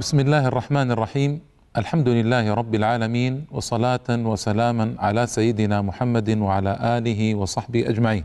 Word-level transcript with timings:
بسم 0.00 0.20
الله 0.20 0.48
الرحمن 0.48 0.90
الرحيم. 0.90 1.40
الحمد 1.76 2.08
لله 2.08 2.54
رب 2.54 2.74
العالمين 2.74 3.46
وصلاة 3.52 4.08
وسلاما 4.10 4.94
على 4.98 5.26
سيدنا 5.26 5.82
محمد 5.82 6.28
وعلى 6.38 6.72
آله 6.98 7.34
وصحبه 7.34 7.88
أجمعين. 7.88 8.24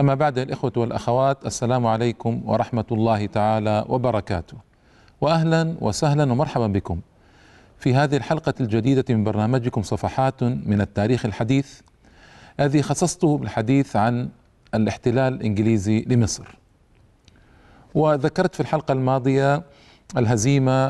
أما 0.00 0.14
بعد 0.14 0.38
الإخوة 0.38 0.72
والأخوات 0.76 1.46
السلام 1.46 1.86
عليكم 1.86 2.42
ورحمة 2.44 2.84
الله 2.92 3.26
تعالى 3.26 3.84
وبركاته. 3.88 4.56
وأهلا 5.20 5.74
وسهلا 5.80 6.24
ومرحبا 6.32 6.66
بكم. 6.66 7.00
في 7.78 7.94
هذه 7.94 8.16
الحلقة 8.16 8.54
الجديدة 8.60 9.04
من 9.14 9.24
برنامجكم 9.24 9.82
صفحات 9.82 10.42
من 10.42 10.80
التاريخ 10.80 11.24
الحديث 11.26 11.80
الذي 12.60 12.82
خصصته 12.82 13.38
بالحديث 13.38 13.96
عن 13.96 14.28
الاحتلال 14.74 15.34
الإنجليزي 15.34 16.04
لمصر. 16.08 16.58
وذكرت 17.94 18.54
في 18.54 18.60
الحلقة 18.60 18.92
الماضية 18.92 19.62
الهزيمة 20.16 20.86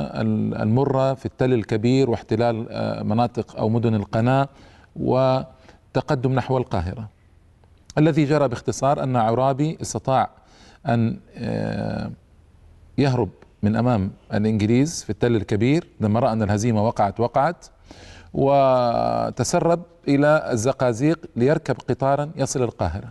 المرة 0.63 1.15
في 1.15 1.27
التل 1.27 1.53
الكبير 1.53 2.11
واحتلال 2.11 2.67
آه، 2.71 3.03
مناطق 3.03 3.57
أو 3.57 3.69
مدن 3.69 3.95
القناة 3.95 4.49
وتقدم 4.97 6.33
نحو 6.33 6.59
القاهرة. 6.59 7.09
الذي 7.99 8.25
جرى 8.25 8.49
باختصار 8.49 9.03
أن 9.03 9.17
عرابي 9.17 9.79
استطاع 9.83 10.31
أن 10.87 11.19
آه، 11.37 12.11
يهرب 12.99 13.29
من 13.65 13.77
أمام 13.77 14.11
الإنجليز 14.35 15.03
في 15.05 15.11
التل 15.11 15.37
الكبير 15.37 15.87
لما 16.01 16.21
رأى 16.21 16.33
أن 16.33 16.43
الهزيمة 16.43 16.87
وقعت 16.87 17.21
وقعت 17.21 17.67
وتسرب 18.35 19.83
إلى 20.09 20.49
الزقازيق 20.53 21.19
ليركب 21.37 21.77
قطارا 21.89 22.31
يصل 22.37 22.63
القاهرة. 22.63 23.09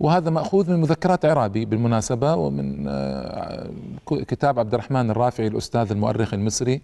وهذا 0.00 0.30
مأخوذ 0.30 0.70
من 0.70 0.80
مذكرات 0.80 1.24
عرابي 1.24 1.64
بالمناسبة 1.64 2.34
ومن 2.34 2.88
آه، 2.88 3.70
كتاب 4.06 4.58
عبد 4.58 4.74
الرحمن 4.74 5.10
الرافعي 5.10 5.46
الأستاذ 5.46 5.90
المؤرخ 5.90 6.34
المصري 6.34 6.82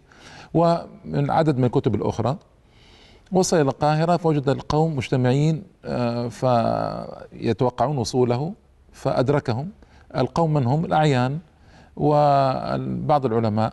ومن 0.55 1.31
عدد 1.31 1.59
من 1.59 1.65
الكتب 1.65 1.95
الأخرى. 1.95 2.37
وصل 3.33 3.57
إلى 3.57 3.69
القاهرة 3.71 4.17
فوجد 4.17 4.49
القوم 4.49 4.97
مجتمعين 4.97 5.63
آه، 5.85 6.29
فيتوقعون 6.29 7.99
وصوله 7.99 8.53
فأدركهم. 8.93 9.69
القوم 10.17 10.55
من 10.55 10.67
هم؟ 10.67 10.85
الأعيان. 10.85 11.39
وبعض 11.97 13.27
العلماء 13.27 13.73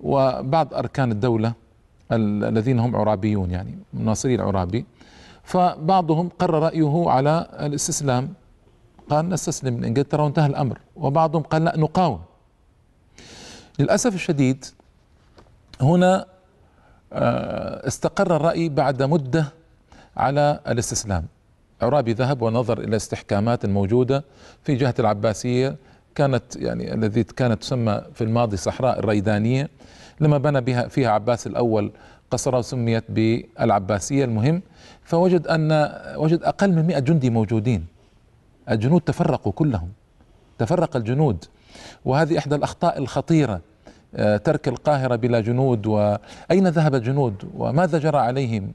وبعض 0.00 0.74
أركان 0.74 1.12
الدولة 1.12 1.52
الذين 2.12 2.78
هم 2.78 2.96
عرابيون 2.96 3.50
يعني 3.50 3.78
ناصري 3.92 4.34
العرابي. 4.34 4.86
فبعضهم 5.44 6.28
قرر 6.38 6.62
رأيه 6.62 7.10
على 7.10 7.46
الاستسلام 7.60 8.34
قال 9.10 9.28
نستسلم 9.28 9.74
من 9.74 9.84
إنجلترا 9.84 10.22
وانتهى 10.22 10.46
الأمر. 10.46 10.78
وبعضهم 10.96 11.42
قال 11.42 11.64
لا 11.64 11.78
نقاوم. 11.78 12.20
للأسف 13.78 14.14
الشديد 14.14 14.64
هنا 15.80 16.26
آه، 17.12 17.86
استقر 17.86 18.36
الرأي 18.36 18.68
بعد 18.68 19.02
مدة 19.02 19.46
على 20.16 20.60
الاستسلام. 20.68 21.26
عرابي 21.82 22.12
ذهب 22.12 22.42
ونظر 22.42 22.80
إلى 22.80 22.96
استحكامات 22.96 23.64
الموجوده 23.64 24.24
في 24.62 24.74
جهة 24.74 24.94
العباسية 24.98 25.76
كانت 26.16 26.56
يعني 26.56 26.94
الذي 26.94 27.24
كانت 27.24 27.62
تسمى 27.62 28.02
في 28.14 28.24
الماضي 28.24 28.56
صحراء 28.56 28.98
الريدانية 28.98 29.68
لما 30.20 30.38
بنى 30.38 30.60
بها 30.60 30.88
فيها 30.88 31.10
عباس 31.10 31.46
الأول 31.46 31.92
قصرها 32.30 32.58
وسميت 32.58 33.04
بالعباسية 33.08 34.24
المهم. 34.24 34.62
فوجد 35.04 35.46
أن 35.46 35.92
وجد 36.16 36.42
أقل 36.42 36.72
من 36.72 36.86
100 36.86 36.98
جندي 36.98 37.30
موجودين. 37.30 37.86
الجنود 38.70 39.00
تفرقوا 39.00 39.52
كلهم. 39.52 39.88
تفرق 40.58 40.96
الجنود. 40.96 41.44
وهذه 42.04 42.38
إحدى 42.38 42.54
الأخطاء 42.54 42.98
الخطيرة 42.98 43.60
آه، 44.14 44.36
ترك 44.36 44.68
القاهرة 44.68 45.16
بلا 45.16 45.40
جنود 45.40 45.86
واين 45.86 46.68
ذهب 46.68 46.94
الجنود؟ 46.94 47.34
وماذا 47.56 47.98
جرى 47.98 48.18
عليهم؟ 48.18 48.72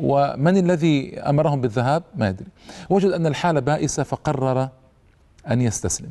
ومن 0.00 0.56
الذي 0.56 1.20
أمرهم 1.20 1.60
بالذهاب؟ 1.60 2.02
ما 2.16 2.28
يدري 2.28 2.48
وجد 2.90 3.10
أن 3.10 3.26
الحالة 3.26 3.60
بائسة 3.60 4.02
فقرر 4.02 4.68
أن 5.50 5.60
يستسلم. 5.60 6.10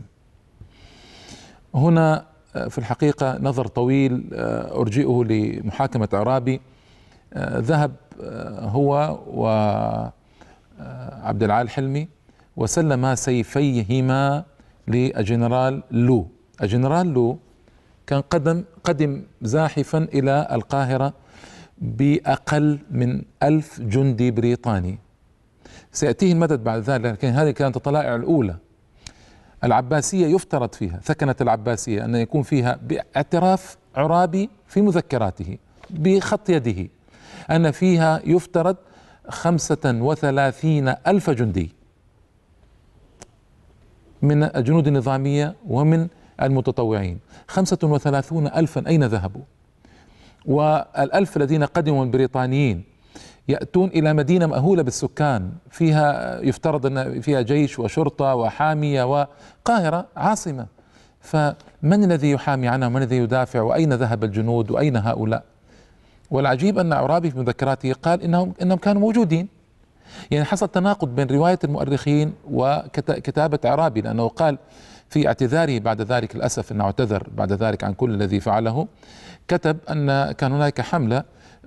هنا 1.73 2.25
آه، 2.55 2.67
في 2.67 2.77
الحقيقة 2.77 3.37
نظر 3.41 3.67
طويل 3.67 4.29
آه، 4.33 4.79
أرجئه 4.81 5.23
لمحاكمة 5.29 6.09
عرابي 6.13 6.61
ذهب 7.37 7.91
هو 8.59 9.19
وعبد 9.27 10.13
العال 11.43 11.65
الحلمي 11.65 12.07
وسلم 12.57 13.15
سيفيهما 13.15 14.43
للجنرال 14.87 15.83
لو. 15.91 16.27
الجنرال 16.63 17.13
لو 17.13 17.37
كان 18.07 18.21
قدم 18.21 18.63
قدم 18.83 19.23
زاحفا 19.41 19.97
إلى 19.97 20.47
القاهرة 20.51 21.13
بأقل 21.77 22.79
من 22.91 23.21
ألف 23.43 23.81
جندي 23.81 24.31
بريطاني. 24.31 24.99
سيأتيه 25.91 26.31
المدد 26.31 26.63
بعد 26.63 26.81
ذلك 26.81 27.05
لكن 27.05 27.27
هذه 27.27 27.51
كانت 27.51 27.75
الطلائع 27.75 28.15
الأولى. 28.15 28.55
العباسية 29.63 30.27
يفترض 30.27 30.73
فيها 30.73 30.99
ثكنة 31.03 31.35
العباسية 31.41 32.05
أن 32.05 32.15
يكون 32.15 32.43
فيها 32.43 32.79
باعتراف 32.83 33.77
عرابي 33.95 34.49
في 34.67 34.81
مذكراته 34.81 35.57
بخط 35.89 36.49
يده 36.49 36.87
أن 37.51 37.71
فيها 37.71 38.21
يفترض 38.25 38.75
خمسة 39.29 39.79
وثلاثين 39.85 40.93
ألف 41.07 41.29
جندي 41.29 41.71
من 44.21 44.43
الجنود 44.43 44.87
النظامية 44.87 45.55
ومن 45.67 46.07
المتطوعين. 46.41 47.19
خمسة 47.47 47.77
وثلاثون 47.83 48.47
ألفا 48.47 48.87
أين 48.87 49.03
ذهبوا؟ 49.03 49.41
والألف 50.45 51.37
الذين 51.37 51.63
قدموا 51.63 52.05
من 52.05 52.11
بريطانيين 52.11 52.83
يأتون 53.49 53.89
إلى 53.89 54.13
مدينة 54.13 54.45
مأهولة 54.45 54.83
بالسكان 54.83 55.51
فيها 55.69 56.39
يفترض 56.41 56.85
أن 56.85 57.21
فيها 57.21 57.41
جيش 57.41 57.79
وشرطة 57.79 58.35
وحامية 58.35 59.03
وقاهرة 59.03 60.07
عاصمة. 60.17 60.65
فمن 61.21 62.03
الذي 62.03 62.31
يحامي 62.31 62.67
عنها 62.67 62.89
من 62.89 62.97
الذي 62.97 63.17
يدافع؟ 63.17 63.61
وأين 63.61 63.93
ذهب 63.93 64.23
الجنود؟ 64.23 64.71
وأين 64.71 64.97
هؤلاء؟ 64.97 65.43
والعجيب 66.31 66.79
أن 66.79 66.93
عرابي 66.93 67.31
في 67.31 67.39
مذكراته 67.39 67.93
قال 67.93 68.23
إنهم 68.23 68.53
إنهم 68.61 68.77
كانوا 68.77 69.01
موجودين. 69.01 69.47
يعني 70.31 70.45
حصل 70.45 70.67
تناقض 70.67 71.15
بين 71.15 71.27
رواية 71.27 71.59
المؤرخين 71.63 72.33
وكتابة 72.51 73.59
عرابي 73.65 74.01
لأنه 74.01 74.27
قال 74.27 74.57
في 75.09 75.27
اعتذاره 75.27 75.79
بعد 75.79 76.01
ذلك 76.01 76.35
للأسف 76.35 76.71
أنه 76.71 76.83
اعتذر 76.83 77.27
بعد 77.37 77.53
ذلك 77.53 77.83
عن 77.83 77.93
كل 77.93 78.13
الذي 78.13 78.39
فعله 78.39 78.87
كتب 79.47 79.77
أن 79.89 80.31
كان 80.31 80.51
هناك 80.51 80.81
حملة 80.81 81.23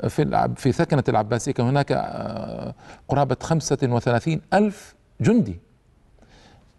في 0.09 0.51
في 0.57 0.73
ثكنة 0.73 1.05
العباسية 1.09 1.53
كان 1.53 1.67
هناك 1.67 1.93
آه، 1.93 2.75
قرابة 3.09 3.37
خمسة 3.43 3.79
وثلاثين 3.83 4.41
ألف 4.55 4.95
جندي. 5.21 5.61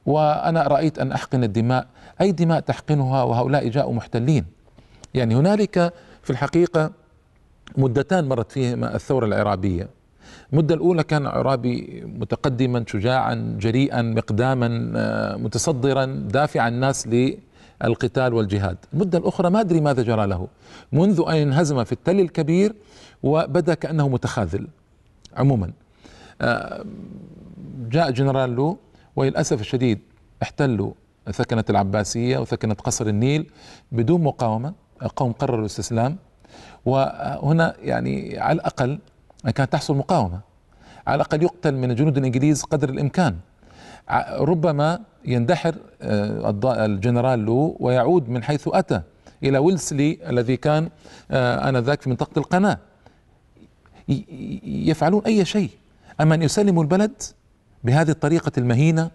وأنا 0.05 0.63
رأيت 0.63 0.99
أن 0.99 1.11
أحقن 1.11 1.43
الدماء. 1.43 1.87
أي 2.21 2.31
دماء 2.31 2.59
تحقنها؟ 2.59 3.23
وهؤلاء 3.23 3.67
جاءوا 3.67 3.93
محتلين. 3.93 4.45
يعني 5.13 5.35
هنالك 5.35 5.93
في 6.23 6.29
الحقيقة 6.29 6.91
مدتان 7.77 8.27
مرت 8.27 8.51
فيهما 8.51 8.95
الثورة 8.95 9.25
العرابية. 9.25 9.89
المدة 10.53 10.75
الأولى 10.75 11.03
كان 11.03 11.27
عرابي 11.27 12.03
متقدما 12.19 12.83
شجاعا 12.87 13.57
جريئا 13.59 14.01
مقداما 14.01 14.91
آه، 14.95 15.35
متصدرا 15.35 16.05
دافعا 16.05 16.67
الناس 16.67 17.07
للقتال 17.07 18.33
والجهاد. 18.33 18.77
المدة 18.93 19.17
الأخرى 19.17 19.49
ما 19.49 19.59
أدري 19.59 19.81
ماذا 19.81 20.03
جرى 20.03 20.27
له. 20.27 20.47
منذ 20.91 21.23
أن 21.27 21.35
انهزم 21.35 21.83
في 21.83 21.91
التل 21.91 22.19
الكبير 22.19 22.75
وبدأ 23.23 23.73
كأنه 23.73 24.07
متخاذل 24.09 24.67
عموما. 25.37 25.71
آه، 26.41 26.85
جاء 27.89 28.11
جنرال 28.11 28.55
لو 28.55 28.77
وللأسف 29.15 29.61
الشديد 29.61 29.99
احتلوا 30.43 30.91
ثكنة 31.31 31.63
العباسية 31.69 32.37
وثكنة 32.37 32.73
قصر 32.73 33.07
النيل 33.07 33.51
بدون 33.91 34.23
مقاومة. 34.23 34.73
القوم 35.03 35.31
قرروا 35.31 35.59
الاستسلام 35.59 36.17
وهنا 36.85 37.73
يعني 37.81 38.39
على 38.39 38.55
الأقل 38.55 38.99
كانت 39.55 39.73
تحصل 39.73 39.95
مقاومة. 39.97 40.39
على 41.07 41.15
الأقل 41.15 41.43
يقتل 41.43 41.75
من 41.75 41.91
الجنود 41.91 42.17
الإنجليز 42.17 42.63
قدر 42.63 42.89
الإمكان. 42.89 43.37
ربما 44.39 44.99
يندحر 45.25 45.75
آه، 46.01 46.85
الجنرال 46.85 47.39
لو 47.39 47.77
ويعود 47.79 48.29
من 48.29 48.43
حيث 48.43 48.69
أتى 48.73 49.01
إلى 49.43 49.57
ويلسلي 49.57 50.19
الذي 50.29 50.57
كان 50.57 50.89
آه، 51.31 51.69
آنذاك 51.69 52.01
في 52.01 52.09
منطقة 52.09 52.39
القناة. 52.39 52.77
يفعلون 54.63 55.21
أي 55.25 55.45
شيء. 55.45 55.69
أما 56.21 56.35
أن 56.35 56.41
يسلموا 56.41 56.83
البلد 56.83 57.23
بهذه 57.83 58.09
الطريقة 58.09 58.51
المهينة 58.57 59.11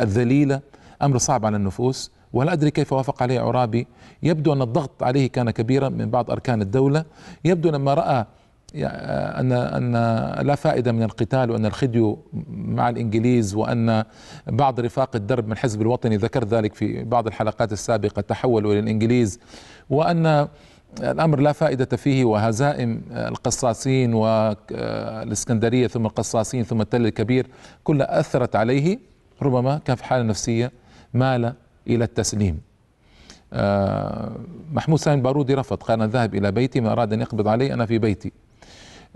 الذليلة 0.00 0.60
أمر 1.02 1.18
صعب 1.18 1.46
على 1.46 1.56
النفوس 1.56 2.10
ولا 2.32 2.52
أدري 2.52 2.70
كيف 2.70 2.92
وافق 2.92 3.22
عليه 3.22 3.40
عرابي. 3.40 3.86
يبدو 4.22 4.52
أن 4.52 4.62
الضغط 4.62 5.02
عليه 5.02 5.26
كان 5.28 5.50
كبيرا 5.50 5.88
من 5.88 6.10
بعض 6.10 6.30
أركان 6.30 6.62
الدولة. 6.62 7.04
يبدو 7.44 7.70
لما 7.70 7.94
رأى 7.94 8.26
ان 8.74 9.52
أن 9.52 9.92
لا 10.46 10.54
فائدة 10.54 10.92
من 10.92 11.02
القتال 11.02 11.50
وأن 11.50 11.66
الخديو 11.66 12.18
مع 12.50 12.88
الإنجليز 12.88 13.54
وأن 13.54 14.04
بعض 14.46 14.80
رفاق 14.80 15.16
الدرب 15.16 15.46
من 15.46 15.52
الحزب 15.52 15.82
الوطني 15.82 16.16
ذكر 16.16 16.44
ذلك 16.44 16.74
في 16.74 17.04
بعض 17.04 17.26
الحلقات 17.26 17.72
السابقة 17.72 18.22
تحولوا 18.22 18.72
إلى 18.72 18.80
الإنجليز. 18.80 19.40
وأن 19.90 20.48
الأمر 21.00 21.40
لا 21.40 21.52
فائدة 21.52 21.96
فيه 21.96 22.24
وهزائم 22.24 23.02
القصاصين 23.10 24.14
والإسكندرية 24.14 25.86
ثم 25.86 26.06
القصاصين 26.06 26.64
ثم 26.64 26.80
التل 26.80 27.06
الكبير 27.06 27.46
كلها 27.84 28.20
أثرت 28.20 28.56
عليه 28.56 28.98
ربما 29.42 29.80
كان 29.84 29.96
في 29.96 30.04
حالة 30.04 30.22
نفسية 30.22 30.72
مال 31.14 31.54
إلى 31.86 32.04
التسليم. 32.04 32.60
آه، 33.52 34.32
محمود 34.72 34.98
سامي 34.98 35.16
البارودي 35.16 35.54
رفض 35.54 35.76
قال 35.76 36.02
أنا 36.02 36.12
ذهب 36.12 36.34
إلى 36.34 36.50
بيتي 36.52 36.80
ما 36.80 36.92
أراد 36.92 37.12
أن 37.12 37.20
يقبض 37.20 37.48
علي 37.48 37.74
أنا 37.74 37.86
في 37.86 37.98
بيتي. 37.98 38.32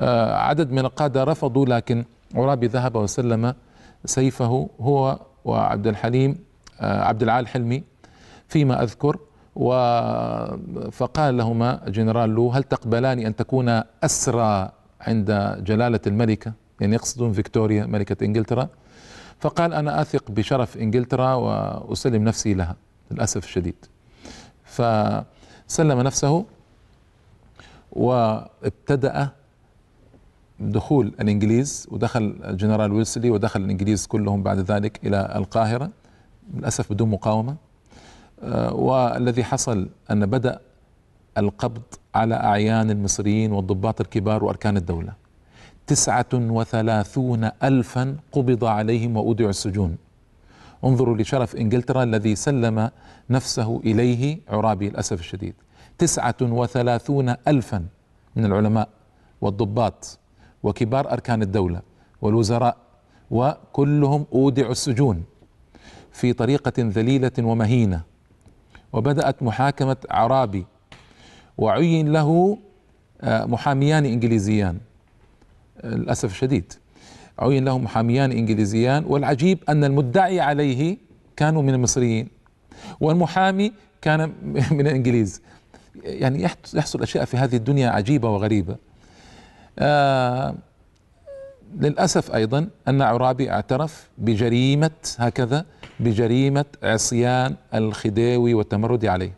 آه، 0.00 0.34
عدد 0.34 0.70
من 0.70 0.78
القادة 0.78 1.24
رفضوا 1.24 1.66
لكن 1.66 2.04
عرابي 2.34 2.66
ذهب 2.66 2.96
وسلم 2.96 3.54
سيفه 4.04 4.68
هو 4.80 5.18
وعبد 5.44 5.86
الحليم 5.86 6.38
آه، 6.80 7.04
عبد 7.04 7.22
العال 7.22 7.48
حلمي 7.48 7.82
فيما 8.48 8.82
أذكر. 8.82 9.16
و 9.16 9.18
فقال 10.92 11.36
لهما 11.36 11.80
جنرال 11.88 12.30
لو 12.30 12.50
هل 12.50 12.62
تقبلان 12.62 13.18
أن 13.18 13.36
تكون 13.36 13.82
أسرى 14.04 14.72
عند 15.00 15.56
جلالة 15.64 16.00
الملكة؟ 16.06 16.52
يعني 16.80 16.94
يقصدون 16.94 17.32
فيكتوريا 17.32 17.86
ملكة 17.86 18.24
إنجلترا. 18.24 18.68
فقال 19.40 19.74
أنا 19.74 20.00
أثق 20.02 20.30
بشرف 20.30 20.76
إنجلترا 20.76 21.34
وأسلم 21.34 22.24
نفسي 22.24 22.54
لها 22.54 22.76
للأسف 23.10 23.44
الشديد. 23.44 23.74
فسلم 24.64 26.00
نفسه 26.00 26.44
وابتدأ 27.92 29.28
دخول 30.60 31.06
الإنجليز 31.20 31.86
ودخل 31.90 32.36
الجنرال 32.44 32.92
ويلسلي 32.92 33.30
ودخل 33.30 33.60
الإنجليز 33.60 34.06
كلهم 34.06 34.42
بعد 34.42 34.58
ذلك 34.58 35.00
إلى 35.06 35.32
القاهرة 35.36 35.90
للأسف 36.54 36.92
بدون 36.92 37.10
مقاومة. 37.10 37.50
آه، 37.52 37.65
والذي 38.72 39.44
حصل 39.44 39.88
أن 40.10 40.26
بدأ 40.26 40.60
القبض 41.38 41.82
على 42.14 42.34
أعيان 42.34 42.90
المصريين 42.90 43.52
والضباط 43.52 44.00
الكبار 44.00 44.44
وأركان 44.44 44.76
الدولة. 44.76 45.12
تسعة 45.86 46.26
وثلاثون 46.34 47.50
ألفا 47.62 48.16
قبض 48.32 48.64
عليهم 48.64 49.16
وأودعوا 49.16 49.50
السجون. 49.50 49.96
انظروا 50.84 51.16
لشرف 51.16 51.56
إنجلترا 51.56 52.02
الذي 52.02 52.34
سلم 52.34 52.90
نفسه 53.30 53.80
إليه 53.84 54.38
عرابي 54.48 54.88
للأسف 54.88 55.20
الشديد. 55.20 55.54
تسعة 55.98 56.36
وثلاثون 56.42 57.34
ألفا 57.48 57.86
من 58.36 58.44
العلماء 58.44 58.88
والضباط 59.40 60.18
وكبار 60.62 61.12
أركان 61.12 61.42
الدولة 61.42 61.82
والوزراء 62.22 62.76
وكلهم 63.30 64.26
أودعوا 64.32 64.72
السجون 64.72 65.24
في 66.12 66.32
طريقة 66.32 66.72
ذليلة 66.78 67.32
ومهينة. 67.38 68.15
وبدأت 68.92 69.42
محاكمة 69.42 69.96
عرابي. 70.10 70.66
وعين 71.58 72.12
له 72.12 72.58
آه، 73.20 73.44
محاميان 73.44 74.04
إنجليزيان. 74.04 74.78
للأسف 75.84 76.30
الشديد. 76.30 76.72
عين 77.38 77.64
له 77.64 77.78
محاميان 77.78 78.32
إنجليزيان. 78.32 79.04
والعجيب 79.06 79.58
أن 79.68 79.84
المدعي 79.84 80.40
عليه 80.40 80.96
كانوا 81.36 81.62
من 81.62 81.74
المصريين. 81.74 82.28
والمحامي 83.00 83.72
كان 84.02 84.32
من 84.76 84.86
الإنجليز. 84.86 85.42
يعني 86.04 86.42
يحصل 86.74 87.02
أشياء 87.02 87.24
في 87.24 87.36
هذه 87.36 87.56
الدنيا 87.56 87.90
عجيبة 87.90 88.30
وغريبة. 88.30 88.76
آه 89.78 90.54
للأسف 91.80 92.34
أيضا 92.34 92.68
أن 92.88 93.02
عرابي 93.02 93.50
اعترف 93.50 94.08
بجريمة 94.18 94.90
هكذا 95.18 95.66
بجريمة 96.00 96.64
عصيان 96.82 97.56
الخديوي 97.74 98.54
والتمرد 98.54 99.04
عليه. 99.04 99.32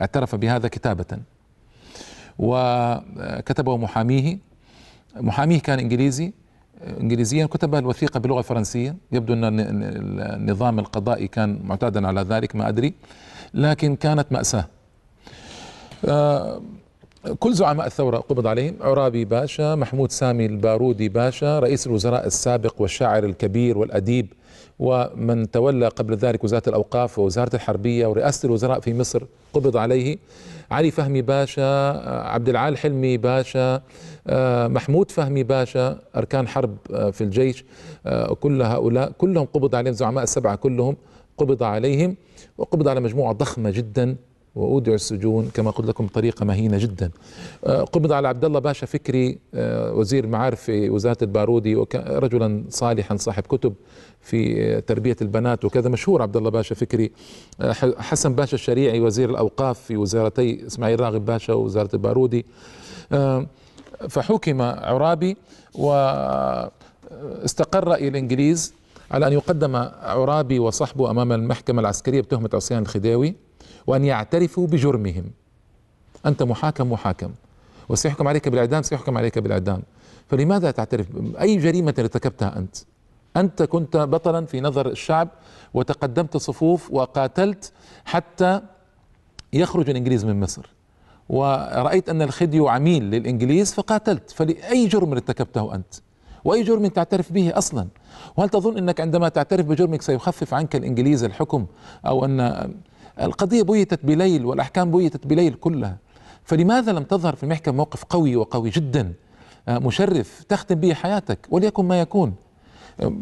اعترف 0.00 0.34
بهذا 0.34 0.68
كتابة. 0.68 1.18
وكتبه 2.38 3.76
محاميه. 3.76 4.38
محاميه 5.16 5.60
كان 5.60 5.78
إنجليزي 5.78 6.32
انجليزيا 7.00 7.46
كتب 7.46 7.74
الوثيقة 7.74 8.20
باللغة 8.20 8.38
الفرنسية. 8.38 8.96
يبدو 9.12 9.32
أن 9.32 9.44
النظام 9.44 10.78
القضائي 10.78 11.28
كان 11.28 11.60
معتادا 11.64 12.06
على 12.06 12.20
ذلك 12.20 12.56
ما 12.56 12.68
أدري. 12.68 12.94
لكن 13.54 13.96
كانت 13.96 14.26
مأساة. 14.30 14.66
كل 17.38 17.54
زعماء 17.54 17.86
الثورة 17.86 18.16
قبض 18.16 18.46
عليهم. 18.46 18.74
عرابي 18.80 19.24
باشا 19.24 19.74
محمود 19.74 20.12
سامي 20.12 20.46
البارودي 20.46 21.08
باشا 21.08 21.58
رئيس 21.58 21.86
الوزراء 21.86 22.26
السابق 22.26 22.80
والشاعر 22.80 23.24
الكبير 23.24 23.78
والأديب 23.78 24.32
ومن 24.78 25.50
تولى 25.50 25.88
قبل 25.88 26.14
ذلك 26.14 26.44
وزارة 26.44 26.68
الأوقاف 26.68 27.18
ووزارة 27.18 27.56
الحربية 27.56 28.06
ورئاسة 28.06 28.46
الوزراء 28.46 28.80
في 28.80 28.94
مصر 28.94 29.22
قبض 29.54 29.76
عليه. 29.76 30.18
علي 30.70 30.90
فهمي 30.90 31.22
باشا 31.22 31.88
عبد 32.28 32.48
العال 32.48 32.78
حلمي 32.78 33.16
باشا 33.16 33.82
محمود 34.68 35.10
فهمي 35.10 35.42
باشا 35.42 35.98
أركان 36.16 36.48
حرب 36.48 36.76
في 37.12 37.20
الجيش 37.20 37.64
كل 38.40 38.62
هؤلاء 38.62 39.12
كلهم 39.18 39.44
قبض 39.44 39.74
عليهم 39.74 39.94
زعماء 39.94 40.24
السبعة 40.24 40.56
كلهم 40.56 40.96
قبض 41.38 41.62
عليهم 41.62 42.16
وقبض 42.58 42.88
على 42.88 43.00
مجموعة 43.00 43.32
ضخمة 43.32 43.70
جدا. 43.70 44.16
واودعوا 44.54 44.94
السجون 44.94 45.50
كما 45.54 45.70
قلت 45.70 45.88
لكم 45.88 46.06
بطريقه 46.06 46.44
مهينة 46.44 46.78
جدا. 46.78 47.10
آه، 47.64 47.82
قبض 47.82 48.12
على 48.12 48.28
عبد 48.28 48.44
الله 48.44 48.58
باشا 48.58 48.86
فكري 48.86 49.38
آه، 49.54 49.92
وزير 49.92 50.24
المعارف 50.24 50.60
في 50.60 50.90
وزارة 50.90 51.16
البارودي 51.22 51.74
رجلا 51.94 52.64
صالحا 52.68 53.16
صاحب 53.16 53.42
كتب 53.42 53.74
في 54.20 54.80
تربية 54.80 55.16
البنات 55.22 55.64
وكذا. 55.64 55.88
مشهور 55.88 56.22
عبد 56.22 56.36
الله 56.36 56.50
باشا 56.50 56.74
فكري. 56.74 57.12
آه، 57.60 57.72
حسن 57.98 58.34
باشا 58.34 58.54
الشريعي 58.54 59.00
وزير 59.00 59.30
الأوقاف 59.30 59.80
في 59.80 59.96
وزارتي 59.96 60.66
إسماعيل 60.66 61.00
راغب 61.00 61.24
باشا 61.24 61.52
ووزاره 61.52 61.90
البارودي. 61.94 62.46
فحكم 64.08 64.62
عرابي 64.62 65.36
واستقر 65.74 66.68
رأي 67.88 68.08
الإنجليز 68.08 68.74
على 69.10 69.26
أن 69.26 69.32
يقدم 69.32 69.76
عرابي 70.02 70.58
وصحبه 70.58 71.10
أمام 71.10 71.32
المحكمة 71.32 71.80
العسكرية 71.80 72.20
بتهمة 72.20 72.50
عصيان 72.54 72.82
الخديوي. 72.82 73.34
وأن 73.86 74.04
يعترفوا 74.04 74.66
بجرمهم. 74.66 75.24
أنت 76.26 76.42
محاكم 76.42 76.92
محاكم. 76.92 77.30
وسيحكم 77.88 78.28
عليك 78.28 78.48
بالإعدام 78.48 78.82
سيحكم 78.82 79.18
عليك 79.18 79.38
بالإعدام. 79.38 79.82
فلماذا 80.28 80.70
تعترف؟ 80.70 81.06
أي 81.40 81.56
جريمة 81.56 81.94
ارتكبتها 81.98 82.58
أنت؟ 82.58 82.76
أنت 83.36 83.62
كنت 83.62 83.96
بطلا 83.96 84.46
في 84.46 84.60
نظر 84.60 84.88
الشعب 84.88 85.28
وتقدمت 85.74 86.36
صفوف 86.36 86.90
وقاتلت 86.90 87.72
حتى 88.04 88.60
يخرج 89.52 89.90
الإنجليز 89.90 90.24
من 90.24 90.40
مصر. 90.40 90.66
ورأيت 91.28 92.08
أن 92.08 92.22
الخديو 92.22 92.68
عميل 92.68 93.02
للإنجليز 93.02 93.74
فقاتلت. 93.74 94.30
فلأي 94.30 94.86
جرم 94.86 95.12
ارتكبته 95.12 95.74
أنت؟ 95.74 95.94
وأي 96.44 96.62
جرم 96.62 96.86
تعترف 96.86 97.32
به 97.32 97.58
أصلا؟ 97.58 97.88
وهل 98.36 98.48
تظن 98.48 98.78
أنك 98.78 99.00
عندما 99.00 99.28
تعترف 99.28 99.66
بجرمك 99.66 100.02
سيخفف 100.02 100.54
عنك 100.54 100.76
الإنجليز 100.76 101.24
الحكم 101.24 101.66
أو 102.06 102.24
أن 102.24 102.74
القضية 103.22 103.62
بيتت 103.62 104.04
بليل 104.04 104.46
والأحكام 104.46 104.90
بيتت 104.90 105.26
بليل 105.26 105.54
كلها. 105.54 105.98
فلماذا 106.44 106.92
لم 106.92 107.02
تظهر 107.02 107.36
في 107.36 107.42
المحكمة 107.42 107.74
موقف 107.74 108.04
قوي 108.04 108.36
وقوي 108.36 108.70
جدا؟ 108.70 109.12
آه، 109.68 109.78
مشرف 109.78 110.44
تختم 110.48 110.74
به 110.74 110.94
حياتك 110.94 111.38
وليكن 111.50 111.84
ما 111.84 112.00
يكون. 112.00 112.34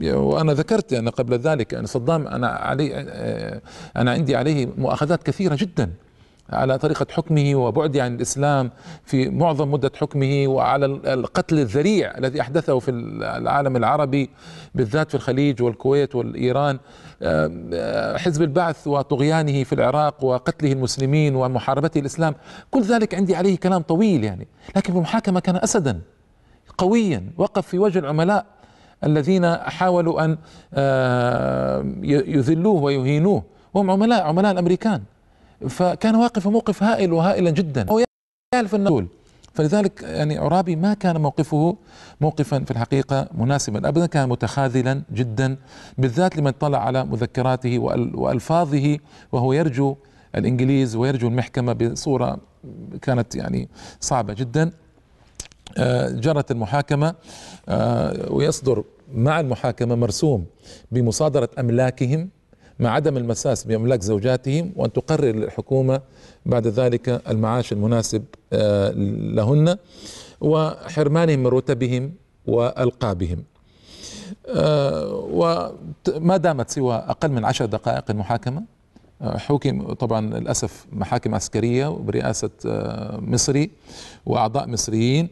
وأنا 0.03 0.53
ذكرت 0.53 0.93
يعني 0.93 1.11
قبل 1.11 1.39
ذلك 1.39 1.75
أن 1.75 1.87
صدام 1.87 2.27
أنا 2.27 2.49
علي 2.49 2.91
آه، 2.95 3.61
أنا 3.97 4.11
عندي 4.11 4.37
عليه 4.37 4.69
مؤاخذات 4.79 5.23
كثيرة 5.23 5.55
جدا. 5.55 5.91
على 6.53 6.79
طريقة 6.79 7.07
حكمه 7.11 7.55
وبعده 7.55 8.03
عن 8.03 8.15
الإسلام 8.15 8.71
في 9.05 9.29
معظم 9.29 9.71
مدة 9.71 9.91
حكمه 9.97 10.45
وعلى 10.47 10.87
القتل 10.87 11.59
الذريع 11.59 12.19
الذي 12.19 12.41
أحدثه 12.41 12.79
في 12.79 12.91
العالم 12.91 13.77
العربي 13.77 14.31
بالذات 14.75 15.09
في 15.09 15.15
الخليج 15.15 15.63
والكويت 15.63 16.15
والإيران 16.15 16.79
حزب 18.17 18.43
البعث 18.43 18.87
وطغيانه 18.87 19.65
في 19.65 19.73
العراق 19.73 20.25
وقتله 20.25 20.73
المسلمين 20.73 21.35
ومحاربته 21.35 21.99
الإسلام. 21.99 22.35
كل 22.71 22.83
ذلك 22.83 23.15
عندي 23.15 23.37
عليه 23.37 23.57
كلام 23.57 23.83
طويل 23.83 24.25
يعني 24.25 24.49
لكن 24.77 24.93
في 24.93 24.99
المحاكمة 24.99 25.41
كان 25.41 25.57
أسدا 25.57 26.01
قويا 26.79 27.25
وقف 27.39 27.67
في 27.67 27.79
وجه 27.79 27.99
العملاء 27.99 28.47
الذين 29.05 29.57
حاولوا 29.57 30.25
أن 30.25 30.39
يذلوه 32.05 32.83
ويهينوه. 32.83 33.43
وهم 33.75 33.91
عملاء 33.91 34.23
عملاء 34.23 34.53
الأمريكان. 34.53 35.03
فكان 35.69 36.15
واقف 36.15 36.49
موقف 36.49 36.83
هائل 36.83 37.13
وهائلا 37.13 37.51
جدا. 37.51 37.87
هو 37.91 38.05
يعرف 38.55 38.75
النزول 38.75 39.07
فلذلك 39.55 40.03
يعني 40.03 40.39
عرابي 40.39 40.77
ما 40.77 40.95
كان 40.95 41.21
موقفه 41.21 41.77
موقفا 42.21 42.59
في 42.59 42.71
الحقيقة 42.71 43.29
مناسبا 43.35 43.89
ابدا 43.89 44.07
كان 44.07 44.29
متخاذلا 44.29 45.03
جدا 45.13 45.57
بالذات 45.99 46.37
لمن 46.37 46.51
طلع 46.51 46.79
على 46.79 47.05
مذكراته 47.05 47.79
وألفاظه 48.15 48.99
وهو 49.33 49.53
يرجو 49.53 49.97
الإنجليز 50.37 50.97
ويرجو 50.97 51.29
المحكمة 51.29 51.73
بصورة 51.73 52.39
كانت 53.03 53.37
يعني 53.37 53.69
صعبة 54.01 54.35
جدا. 54.35 54.71
جرت 56.09 56.51
المحاكمة 56.51 57.15
ويصدر 58.31 58.85
مع 59.15 59.41
المحاكمة 59.41 59.95
مرسوم 59.95 60.47
بمصادرة 60.93 61.49
أملاكهم. 61.59 62.29
مع 62.81 62.91
عدم 62.91 63.17
المساس 63.17 63.65
بأملاك 63.65 64.03
زوجاتهم 64.03 64.73
وأن 64.77 64.93
تقرر 64.93 65.31
الحكومة 65.31 66.01
بعد 66.47 66.67
ذلك 66.67 67.23
المعاش 67.29 67.73
المناسب 67.73 68.25
لهن 69.35 69.77
وحرمانهم 70.41 71.39
من 71.39 71.47
رتبهم 71.47 72.13
وألقابهم. 72.47 73.43
وما 75.33 76.37
دامت 76.37 76.71
سوى 76.71 76.95
أقل 76.95 77.29
من 77.29 77.45
عشر 77.45 77.65
دقائق 77.67 78.05
المحاكمة 78.11 78.63
حكم 79.23 79.93
طبعا 79.93 80.21
للأسف 80.21 80.87
محاكم 80.93 81.35
عسكرية 81.35 81.89
برئاسة 81.89 82.51
مصري 83.19 83.71
وأعضاء 84.27 84.69
مصريين. 84.69 85.29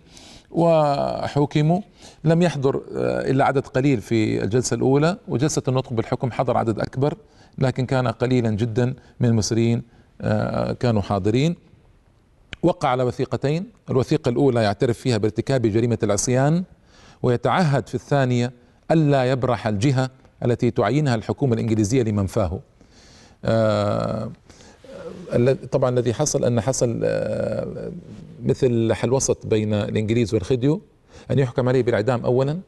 وحكموا. 0.51 1.81
لم 2.25 2.43
يحضر 2.43 2.83
إلا 3.31 3.45
عدد 3.45 3.67
قليل 3.67 4.01
في 4.01 4.43
الجلسة 4.45 4.75
الأولى 4.75 5.17
وجلسة 5.29 5.63
النطق 5.69 5.93
بالحكم 5.93 6.31
حضر 6.33 6.57
عدد 6.57 6.79
أكبر 6.81 7.15
لكن 7.59 7.87
كان 7.87 8.09
قليلا 8.09 8.51
جدا 8.51 8.95
من 9.21 9.29
المصريين 9.29 9.83
كانوا 10.81 11.03
حاضرين. 11.03 11.57
وقع 12.63 12.89
على 12.89 13.03
وثيقتين. 13.03 13.67
الوثيقة 13.91 14.29
الأولى 14.29 14.63
يعترف 14.63 14.99
فيها 14.99 15.17
بارتكاب 15.19 15.63
جريمة 15.67 15.99
العصيان 16.03 16.65
ويتعهد 17.23 17.89
في 17.89 17.95
الثانية 17.95 18.53
ألا 18.91 19.31
يبرح 19.31 19.67
الجهة 19.67 20.11
التي 20.45 20.71
تعينها 20.71 21.15
الحكومة 21.15 21.55
الإنجليزية 21.55 22.03
لمنفاه 22.03 22.61
آه 23.45 24.31
طبعا 25.73 25.91
الذي 25.91 26.15
حصل 26.15 26.45
أن 26.45 26.61
حصل 26.61 27.01
آه 27.05 27.91
مثل 28.43 28.93
حل 28.93 29.13
وسط 29.13 29.47
بين 29.47 29.75
الإنجليز 29.75 30.35
والخديو 30.35 30.81
أن 31.31 31.39
يحكم 31.39 31.69
عليه 31.69 31.83
بالإعدام 31.83 32.25
أولا 32.25 32.61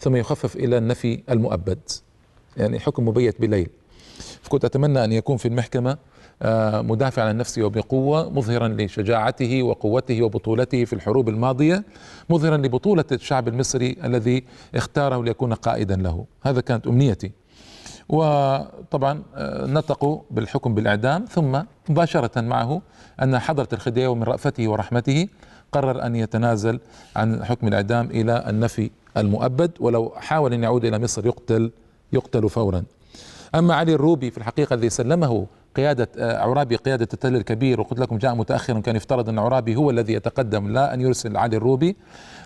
ثم 0.00 0.16
يخفف 0.16 0.56
إلى 0.56 0.78
النفي 0.78 1.22
المؤبد 1.30 1.78
يعني 2.56 2.80
حكم 2.80 3.08
مبيت 3.08 3.40
بليل 3.40 3.68
فكنت 4.42 4.64
أتمنى 4.64 5.04
أن 5.04 5.12
يكون 5.12 5.36
في 5.36 5.48
المحكمة 5.48 5.98
آه، 6.42 6.82
مدافع 6.82 7.22
عن 7.22 7.36
نفسه 7.36 7.62
وبقوة 7.62 8.30
مظهرا 8.30 8.68
لشجاعته 8.68 9.62
وقوته 9.62 10.22
وبطولته 10.22 10.84
في 10.84 10.92
الحروب 10.92 11.28
الماضية 11.28 11.84
مظهرا 12.30 12.56
لبطولة 12.56 13.04
الشعب 13.12 13.48
المصري 13.48 13.96
الذي 14.04 14.44
اختاره 14.74 15.24
ليكون 15.24 15.54
قائدا 15.54 15.96
له. 15.96 16.24
هذا 16.42 16.60
كانت 16.60 16.86
أمنيتي. 16.86 17.32
وطبعا 18.08 19.22
آه، 19.34 19.66
نطقوا 19.66 20.20
بالحكم 20.30 20.74
بالإعدام 20.74 21.24
ثم 21.24 21.62
مباشرة 21.88 22.40
معه 22.40 22.82
أن 23.22 23.38
حضرة 23.38 23.68
الخديوي 23.72 24.14
من 24.14 24.22
رأفته 24.22 24.68
ورحمته 24.68 25.28
قرر 25.72 26.06
أن 26.06 26.16
يتنازل 26.16 26.80
عن 27.16 27.44
حكم 27.44 27.68
الإعدام 27.68 28.06
إلى 28.06 28.44
النفي 28.48 28.90
المؤبد 29.16 29.70
ولو 29.80 30.12
حاول 30.16 30.52
أن 30.52 30.62
يعود 30.62 30.84
إلى 30.84 30.98
مصر 30.98 31.26
يقتل 31.26 31.70
يقتل 32.12 32.50
فورا. 32.50 32.84
أما 33.54 33.74
علي 33.74 33.94
الروبي 33.94 34.30
في 34.30 34.38
الحقيقة 34.38 34.74
الذي 34.74 34.90
سلمه 34.90 35.46
قيادة 35.76 36.08
آه، 36.18 36.38
عرابي 36.38 36.76
قيادة 36.76 37.08
التل 37.12 37.36
الكبير 37.36 37.80
وقلت 37.80 38.00
لكم 38.00 38.18
جاء 38.18 38.34
متأخرا 38.34 38.80
كان 38.80 38.96
يفترض 38.96 39.28
أن 39.28 39.38
عرابي 39.38 39.76
هو 39.76 39.90
الذي 39.90 40.12
يتقدم 40.12 40.68
لا 40.72 40.94
أن 40.94 41.00
يرسل 41.00 41.36
علي 41.36 41.56
الروبي 41.56 41.96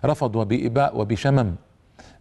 رفض 0.05 0.37
وبإباء 0.37 1.01
وبشمم 1.01 1.55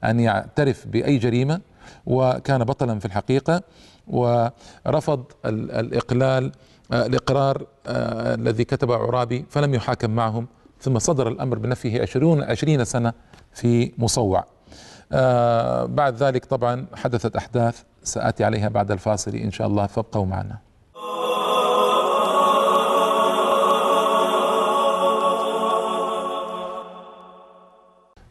أن 0.04 0.20
يعترف 0.20 0.88
بأي 0.88 1.18
جريمة. 1.18 1.62
وكان 2.06 2.64
بطلا 2.64 3.00
في 3.00 3.06
الحقيقة 3.06 3.62
ورفض 4.08 5.24
الإقلال 5.46 6.52
آه، 6.92 7.06
الإقرار 7.06 7.66
آه، 7.88 8.36
الذي 8.36 8.64
كتبه 8.64 8.96
عرابي 8.96 9.46
فلم 9.50 9.74
يحاكم 9.74 10.10
معهم 10.10 10.48
ثم 10.80 11.00
صدر 11.00 11.28
الأمر 11.28 11.58
بنفيه 11.58 12.02
عشرون 12.02 12.44
عشرين 12.44 12.86
سنة 12.86 13.14
في 13.54 13.92
مصوع. 13.98 14.46
بعد 15.86 16.16
ذلك 16.16 16.46
طبعا 16.46 16.86
حدثت 16.96 17.36
أحداث 17.36 17.84
سآتي 18.04 18.44
عليها 18.44 18.70
بعد 18.70 18.92
الفاصل 18.92 19.36
إن 19.36 19.52
شاء 19.52 19.68
الله 19.68 19.88
فابقوا 19.88 20.26
معنا. 20.26 20.58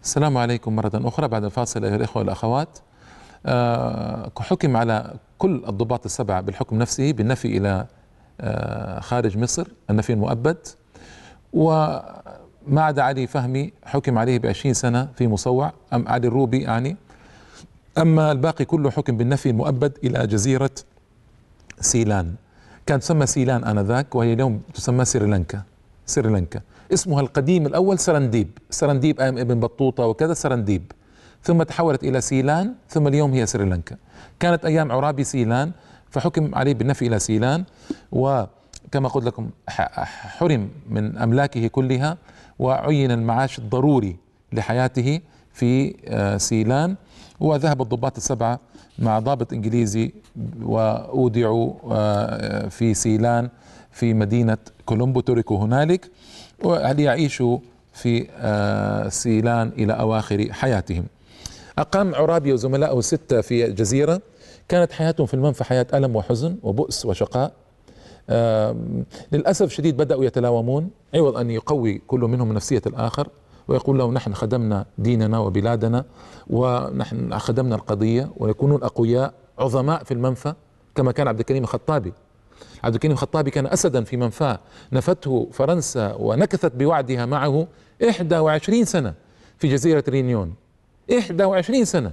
السلام 0.03 0.38
عليكم 0.38 0.77
مرة 0.77 0.91
أخرى 0.95 1.29
بعد 1.29 1.45
الفاصل 1.45 1.85
أيها 1.85 1.97
الإخوة 1.97 2.23
والأخوات. 2.23 2.79
آه، 2.79 2.88
حكم 4.38 4.76
على 4.76 5.14
كل 5.38 5.62
الضباط 5.68 6.04
السبعة 6.04 6.40
بالحكم 6.40 6.78
نفسه 6.78 7.12
بالنفي 7.12 7.59
إلى 7.59 7.87
آه، 8.40 9.00
خارج 9.00 9.38
مصر 9.38 9.68
النفي 9.90 10.12
المؤبد. 10.12 10.57
وما 11.52 12.83
عدا 12.83 13.02
علي 13.02 13.26
فهمي 13.26 13.73
حكم 13.85 14.18
عليه 14.18 14.38
بعشرين 14.38 14.75
سنة 14.75 15.09
في 15.16 15.28
مصوع 15.28 15.73
أم 15.92 16.09
علي 16.09 16.26
الروبي 16.26 16.62
يعني. 16.62 16.97
أما 17.99 18.33
الباقي 18.33 18.64
كله 18.64 18.90
حكم 18.90 19.16
بالنفي 19.16 19.50
المؤبد 19.50 19.99
إلى 20.04 20.26
جزيرة 20.26 20.71
سيلان. 21.80 22.35
كانت 22.87 23.02
تسمى 23.02 23.26
سيلان 23.26 23.64
آنذاك 23.64 24.14
وهي 24.14 24.33
اليوم 24.33 24.62
تسمى 24.75 25.04
سريلانكا. 25.04 25.62
سريلانكا. 26.07 26.61
اسمها 26.92 27.21
القديم 27.21 27.66
الأول 27.66 27.99
سرنديب. 27.99 28.50
سرنديب 28.71 29.21
أيام 29.21 29.38
ابن 29.38 29.61
بطوطة 29.61 30.07
وكذا 30.07 30.35
سرنديب. 30.35 30.92
ثم 31.42 31.62
تحولت 31.62 32.04
إلى 32.04 32.21
سيلان 32.21 32.75
ثم 32.88 33.07
اليوم 33.07 33.33
هي 33.33 33.47
سريلانكا. 33.47 33.97
كانت 34.40 34.64
أيام 34.64 34.92
عرابي 34.92 35.25
سيلان 35.25 35.73
فحكم 36.11 36.54
عليه 36.54 36.75
بالنفي 36.75 37.07
إلى 37.07 37.18
سيلان 37.18 37.64
وكما 38.12 39.09
قلت 39.09 39.25
لكم 39.25 39.50
حرم 40.38 40.68
من 40.90 41.18
أملاكه 41.18 41.66
كلها 41.66 42.16
وعين 42.59 43.11
المعاش 43.11 43.59
الضروري 43.59 44.16
لحياته 44.52 45.21
في 45.52 45.95
آه، 46.09 46.37
سيلان. 46.37 46.97
وذهب 47.40 47.83
الضباط 47.83 48.16
السبعة 48.16 48.61
مع 48.99 49.18
ضابط 49.18 49.52
إنجليزي 49.52 50.12
وأودعوا 50.62 51.73
آه، 51.92 52.68
في 52.68 52.95
سيلان 52.95 53.49
في 53.92 54.14
مدينة 54.14 54.59
كولومبو 54.87 55.21
تركوا 55.21 55.59
هنالك 55.64 56.11
وليعيشوا 56.64 57.59
في 57.92 58.26
آه، 58.38 59.09
سيلان 59.09 59.68
إلى 59.68 59.92
أواخر 59.92 60.52
حياتهم. 60.52 61.04
أقام 61.78 62.14
عرابي 62.14 62.52
وزملائه 62.52 63.00
ستة 63.00 63.40
في 63.40 63.73
جزيرة 63.73 64.20
كانت 64.68 64.92
حياتهم 64.92 65.26
في 65.26 65.35
المنفى 65.35 65.64
حياة 65.64 65.87
ألم 65.94 66.16
وحزن 66.16 66.56
وبؤس 66.62 67.06
وشقاء. 67.06 67.52
للأسف 69.32 69.73
شديد 69.73 69.97
بدأوا 69.97 70.25
يتلاومون. 70.25 70.90
عوض 71.14 71.37
أن 71.37 71.50
يقوي 71.50 72.02
كل 72.06 72.20
منهم 72.20 72.52
نفسية 72.52 72.82
الآخر 72.87 73.28
ويقول 73.68 73.99
له 73.99 74.11
نحن 74.11 74.35
خدمنا 74.35 74.87
ديننا 74.99 75.38
وبلادنا 75.38 76.04
ونحن 76.47 77.38
خدمنا 77.38 77.75
القضية 77.75 78.30
ويكونون 78.37 78.82
أقوياء 78.82 79.35
عظماء 79.58 80.04
في 80.04 80.14
المنفى 80.14 80.54
كما 80.94 81.12
كان 81.12 81.28
عبد 81.28 81.38
الكريم 81.38 81.62
الخطابي. 81.62 82.12
عبد 82.85 82.94
الكريم 82.94 83.12
الخطابي 83.12 83.50
كان 83.50 83.66
أسدا 83.66 84.04
في 84.04 84.16
منفاه 84.16 84.58
نفته 84.92 85.49
فرنسا 85.52 86.14
ونكثت 86.14 86.73
بوعدها 86.76 87.26
معه 87.26 87.66
21 88.02 88.85
سنة 88.85 89.14
في 89.58 89.68
جزيرة 89.68 90.04
رينيون. 90.08 90.54
21 91.11 91.85
سنة. 91.85 92.12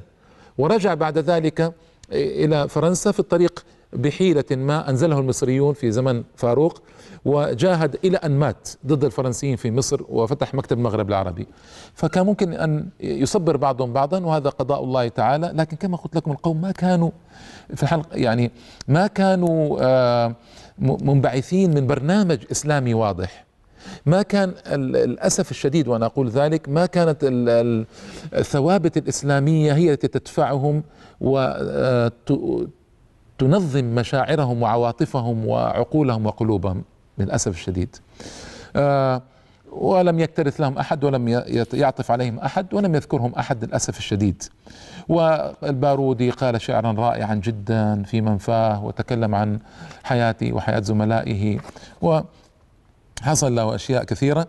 ورجع 0.57 0.93
بعد 0.93 1.17
ذلك 1.17 1.73
إلى 2.11 2.67
فرنسا 2.69 3.11
في 3.11 3.19
الطريق 3.19 3.65
بحيلة 3.93 4.43
ما 4.51 4.89
أنزله 4.89 5.19
المصريون 5.19 5.73
في 5.73 5.91
زمن 5.91 6.23
فاروق 6.35 6.81
وجاهد 7.25 7.97
إلى 8.03 8.17
أن 8.17 8.31
مات 8.31 8.69
ضد 8.85 9.03
الفرنسيين 9.03 9.55
في 9.55 9.71
مصر 9.71 10.01
وفتح 10.09 10.53
مكتب 10.53 10.77
المغرب 10.77 11.09
العربي. 11.09 11.47
فكان 11.93 12.25
ممكن 12.25 12.53
أن 12.53 12.89
يصبر 12.99 13.57
بعضهم 13.57 13.93
بعضا 13.93 14.19
وهذا 14.19 14.49
قضاء 14.49 14.83
الله 14.83 15.07
تعالى. 15.07 15.51
لكن 15.55 15.77
كما 15.77 15.97
قلت 15.97 16.15
لكم 16.15 16.31
القوم 16.31 16.61
ما 16.61 16.71
كانوا 16.71 17.11
في 17.75 17.83
الحلقة 17.83 18.17
يعني 18.17 18.51
ما 18.87 19.07
كانوا 19.07 19.77
آه، 19.81 20.35
منبعثين 20.79 21.73
من 21.73 21.87
برنامج 21.87 22.37
إسلامي 22.51 22.93
واضح. 22.93 23.44
ما 24.05 24.21
كان 24.21 24.53
للاسف 24.67 25.51
الشديد 25.51 25.87
وأنا 25.87 26.05
أقول 26.05 26.29
ذلك 26.29 26.69
ما 26.69 26.85
كانت 26.85 27.17
الثوابت 28.33 28.97
الإسلامية 28.97 29.73
هي 29.73 29.93
التي 29.93 30.07
تدفعهم 30.07 30.83
و 31.21 31.37
آه، 31.37 32.11
مشاعرهم 33.95 34.61
وعواطفهم 34.61 35.47
وعقولهم 35.47 36.25
وقلوبهم 36.25 36.83
للأسف 37.17 37.51
الشديد. 37.51 37.95
آه 38.75 39.21
ولم 39.71 40.19
يكترث 40.19 40.61
لهم 40.61 40.77
أحد 40.77 41.03
ولم 41.03 41.27
يعطف 41.73 42.11
عليهم 42.11 42.39
أحد 42.39 42.73
ولم 42.73 42.95
يذكرهم 42.95 43.33
أحد 43.33 43.65
للأسف 43.65 43.97
الشديد. 43.97 44.43
والبارودي 45.09 46.29
قال 46.29 46.61
شعرا 46.61 46.91
رائعا 46.91 47.35
جدا 47.35 48.03
في 48.03 48.21
منفاه 48.21 48.85
وتكلم 48.85 49.35
عن 49.35 49.59
حياتي 50.03 50.51
وحياة 50.51 50.79
زملائه 50.79 51.59
وحصل 53.21 53.55
له 53.55 53.75
أشياء 53.75 54.03
كثيرة 54.03 54.47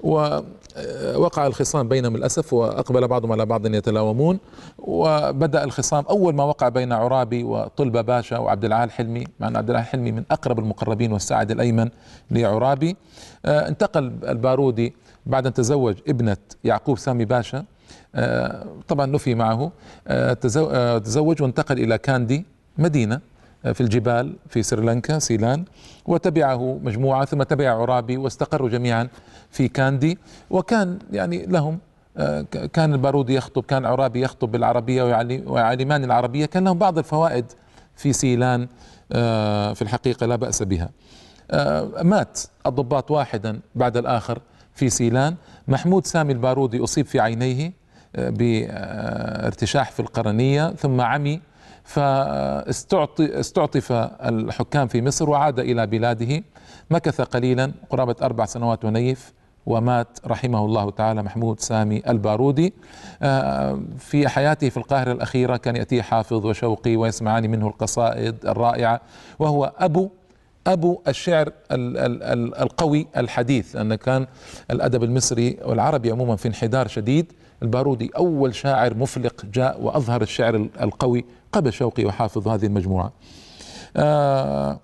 ووقع 0.00 1.46
الخصام 1.46 1.88
بينهم 1.88 2.16
للأسف 2.16 2.52
وأقبل 2.52 3.08
بعضهم 3.08 3.32
على 3.32 3.46
بعض 3.46 3.66
يتلاومون 3.66 4.38
وبدأ 4.78 5.64
الخصام 5.64 6.04
أول 6.10 6.34
ما 6.34 6.44
وقع 6.44 6.68
بين 6.68 6.92
عرابي 6.92 7.44
وطلبة 7.44 8.00
باشا 8.00 8.38
وعبد 8.38 8.64
العال 8.64 8.90
حلمي 8.90 9.24
مع 9.40 9.48
أن 9.48 9.56
عبد 9.56 9.70
العال 9.70 9.84
حلمي 9.84 10.12
من 10.12 10.24
أقرب 10.30 10.58
المقربين 10.58 11.12
والساعد 11.12 11.50
الأيمن 11.50 11.88
لعرابي 12.30 12.96
آه، 13.44 13.68
انتقل 13.68 14.12
البارودي 14.28 14.94
بعد 15.26 15.46
أن 15.46 15.52
تزوج 15.52 15.96
ابنة 16.08 16.36
يعقوب 16.64 16.98
سامي 16.98 17.24
باشا 17.24 17.64
آه، 18.14 18.66
طبعا 18.88 19.06
نفي 19.06 19.34
معه 19.34 19.72
آه، 20.08 20.32
تزوج 20.98 21.42
وانتقل 21.42 21.78
إلى 21.78 21.98
كاندي 21.98 22.44
مدينة. 22.78 23.20
في 23.72 23.80
الجبال 23.80 24.36
في 24.48 24.62
سريلانكا 24.62 25.18
سيلان. 25.18 25.64
وتبعه 26.06 26.78
مجموعة 26.82 27.24
ثم 27.24 27.42
تبع 27.42 27.70
عرابي 27.70 28.16
واستقروا 28.16 28.68
جميعا 28.68 29.08
في 29.50 29.68
كاندي. 29.68 30.18
وكان 30.50 30.98
يعني 31.12 31.46
لهم 31.46 31.78
كان 32.72 32.92
البارودي 32.94 33.34
يخطب 33.34 33.64
كان 33.64 33.84
عرابي 33.84 34.22
يخطب 34.22 34.52
بالعربية 34.52 35.02
ويعلمان 35.46 36.04
العربية. 36.04 36.46
كان 36.46 36.64
لهم 36.64 36.78
بعض 36.78 36.98
الفوائد 36.98 37.44
في 37.96 38.12
سيلان 38.12 38.68
آه، 39.12 39.72
في 39.72 39.82
الحقيقة 39.82 40.26
لا 40.26 40.36
بأس 40.36 40.62
بها. 40.62 40.90
آه، 41.50 42.02
مات 42.02 42.40
الضباط 42.66 43.10
واحدا 43.10 43.60
بعد 43.74 43.96
الآخر 43.96 44.38
في 44.74 44.90
سيلان. 44.90 45.34
محمود 45.68 46.06
سامي 46.06 46.32
البارودي 46.32 46.84
أصيب 46.84 47.06
في 47.06 47.20
عينيه 47.20 47.72
آه، 48.16 48.30
بارتشاح 48.30 49.90
في 49.90 50.00
القرنية. 50.00 50.70
ثم 50.70 51.00
عمي 51.00 51.40
فاستعطف 51.86 53.92
الحكام 54.22 54.88
في 54.88 55.02
مصر 55.02 55.30
وعاد 55.30 55.60
إلى 55.60 55.86
بلاده 55.86 56.42
مكث 56.90 57.20
قليلا 57.20 57.72
قرابة 57.90 58.16
أربع 58.22 58.44
سنوات 58.44 58.84
ونيف 58.84 59.32
ومات 59.66 60.18
رحمه 60.26 60.64
الله 60.64 60.90
تعالى 60.90 61.22
محمود 61.22 61.60
سامي 61.60 62.02
البارودي. 62.08 62.74
آه، 63.22 63.80
في 63.98 64.28
حياته 64.28 64.68
في 64.68 64.76
القاهرة 64.76 65.12
الأخيرة 65.12 65.56
كان 65.56 65.76
يأتيه 65.76 66.02
حافظ 66.02 66.46
وشوقي 66.46 66.96
ويسمعان 66.96 67.50
منه 67.50 67.66
القصائد 67.66 68.46
الرائعة 68.46 69.00
وهو 69.38 69.72
أبو 69.78 70.10
أبو 70.66 71.00
الشعر 71.08 71.52
القوي 72.62 73.06
الحديث 73.16 73.76
أن 73.76 73.94
كان 73.94 74.26
الأدب 74.70 75.04
المصري 75.04 75.56
والعربي 75.64 76.10
عموما 76.10 76.36
في 76.36 76.48
انحدار 76.48 76.88
شديد. 76.88 77.32
البارودي 77.62 78.10
أول 78.16 78.54
شاعر 78.54 78.94
مفلق 78.94 79.46
جاء 79.54 79.82
وأظهر 79.82 80.22
الشعر 80.22 80.68
القوي 80.80 81.24
قبل 81.56 81.72
شوقي 81.72 82.04
وحافظ 82.04 82.48
هذه 82.48 82.66
المجموعة. 82.66 83.12
آه، 83.96 84.80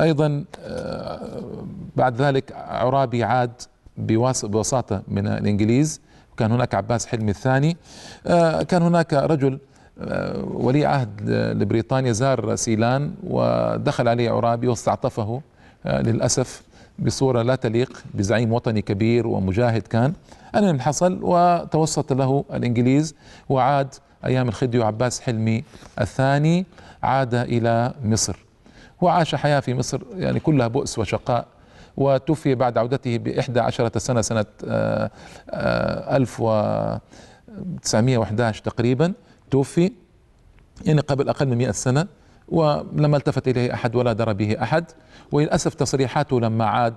أيضا 0.00 0.44
آه، 0.60 1.64
بعد 1.96 2.22
ذلك 2.22 2.52
عرابي 2.52 3.24
عاد 3.24 3.62
بوساطة 3.96 5.02
من 5.08 5.26
الإنجليز. 5.26 6.00
كان 6.36 6.52
هناك 6.52 6.74
عباس 6.74 7.06
حلمي 7.06 7.30
الثاني. 7.30 7.76
آه، 8.26 8.62
كان 8.62 8.82
هناك 8.82 9.12
رجل 9.12 9.58
ولي 10.44 10.86
عهد 10.86 11.30
لبريطانيا 11.30 12.12
زار 12.12 12.56
سيلان 12.56 13.14
ودخل 13.22 14.08
عليه 14.08 14.30
عرابي 14.30 14.68
واستعطفه 14.68 15.40
للأسف 15.86 16.62
بصورة 16.98 17.42
لا 17.42 17.54
تليق 17.54 18.02
بزعيم 18.14 18.52
وطني 18.52 18.82
كبير 18.82 19.26
ومجاهد 19.26 19.82
كان. 19.82 20.12
المهم 20.56 20.80
حصل 20.80 21.18
وتوسط 21.22 22.12
له 22.12 22.44
الإنجليز 22.54 23.14
وعاد 23.48 23.94
أيام 24.26 24.48
الخديو 24.48 24.84
عباس 24.84 25.20
حلمي 25.20 25.64
الثاني 26.00 26.66
عاد 27.02 27.34
إلى 27.34 27.94
مصر. 28.04 28.36
وعاش 29.00 29.34
حياة 29.34 29.60
في 29.60 29.74
مصر 29.74 30.00
يعني 30.16 30.40
كلها 30.40 30.68
بؤس 30.68 30.98
وشقاء 30.98 31.46
وتوفي 31.96 32.54
بعد 32.54 32.78
عودته 32.78 33.18
بإحدى 33.18 33.60
عشرة 33.60 33.98
سنة 33.98 34.20
سنة 34.20 34.44
1911 34.64 37.00
آه، 37.94 38.48
آه، 38.48 38.50
تقريبا 38.50 39.12
توفي 39.50 39.92
يعني 40.84 41.00
قبل 41.00 41.28
أقل 41.28 41.48
من 41.48 41.58
100 41.58 41.70
سنة 41.70 42.06
ولما 42.48 43.16
التفت 43.16 43.48
إليه 43.48 43.74
أحد 43.74 43.96
ولا 43.96 44.12
درى 44.12 44.34
به 44.34 44.62
أحد 44.62 44.84
وللأسف 45.32 45.74
تصريحاته 45.74 46.40
لما 46.40 46.64
عاد 46.64 46.94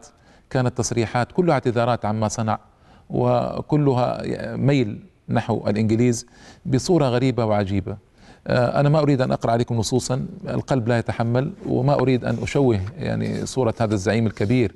كانت 0.50 0.78
تصريحات 0.78 1.32
كلها 1.32 1.54
اعتذارات 1.54 2.06
عما 2.06 2.28
صنع 2.28 2.60
وكلها 3.10 4.22
ميل 4.56 5.04
نحو 5.30 5.68
الإنجليز 5.68 6.26
بصورة 6.66 7.06
غريبة 7.06 7.46
وعجيبة. 7.46 7.98
آه، 8.48 8.80
أنا 8.80 8.90
ما 8.90 9.00
أريد 9.00 9.22
أن 9.22 9.32
أقرأ 9.32 9.52
عليكم 9.52 9.76
نصوصا 9.76 10.26
القلب 10.50 10.88
لا 10.88 10.98
يتحمل 10.98 11.52
وما 11.68 11.94
أريد 11.94 12.26
أن 12.26 12.38
أشوه 12.44 12.80
يعني 12.98 13.46
صورة 13.46 13.74
هذا 13.80 13.94
الزعيم 13.94 14.28
الكبير 14.28 14.72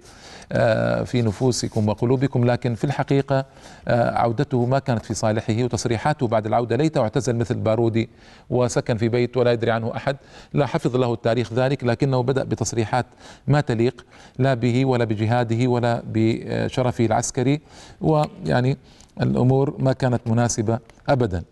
آه، 0.51 1.03
في 1.03 1.21
نفوسكم 1.21 1.89
وقلوبكم 1.89 2.45
لكن 2.45 2.75
في 2.75 2.83
الحقيقة 2.83 3.45
آه، 3.87 4.17
عودته 4.17 4.65
ما 4.65 4.79
كانت 4.79 5.05
في 5.05 5.13
صالحه 5.13 5.63
وتصريحاته 5.63 6.27
بعد 6.27 6.45
العودة. 6.45 6.75
ليته 6.75 7.01
أعتزل 7.01 7.35
مثل 7.35 7.55
بارودي 7.55 8.09
وسكن 8.49 8.97
في 8.97 9.09
بيت 9.09 9.37
ولا 9.37 9.51
يدري 9.51 9.71
عنه 9.71 9.95
أحد. 9.95 10.17
لا 10.53 10.65
حفظ 10.65 10.95
له 10.95 11.13
التاريخ 11.13 11.53
ذلك 11.53 11.83
لكنه 11.83 12.23
بدأ 12.23 12.43
بتصريحات 12.43 13.05
ما 13.47 13.61
تليق 13.61 14.05
لا 14.39 14.53
به 14.53 14.85
ولا 14.85 15.05
بجهاده 15.05 15.67
ولا 15.67 16.03
بشرفه 16.07 17.05
العسكري. 17.05 17.61
ويعني 18.01 18.77
الأمور 19.21 19.75
ما 19.79 19.93
كانت 19.93 20.21
مناسبة 20.27 20.79
أبدا. 21.09 21.43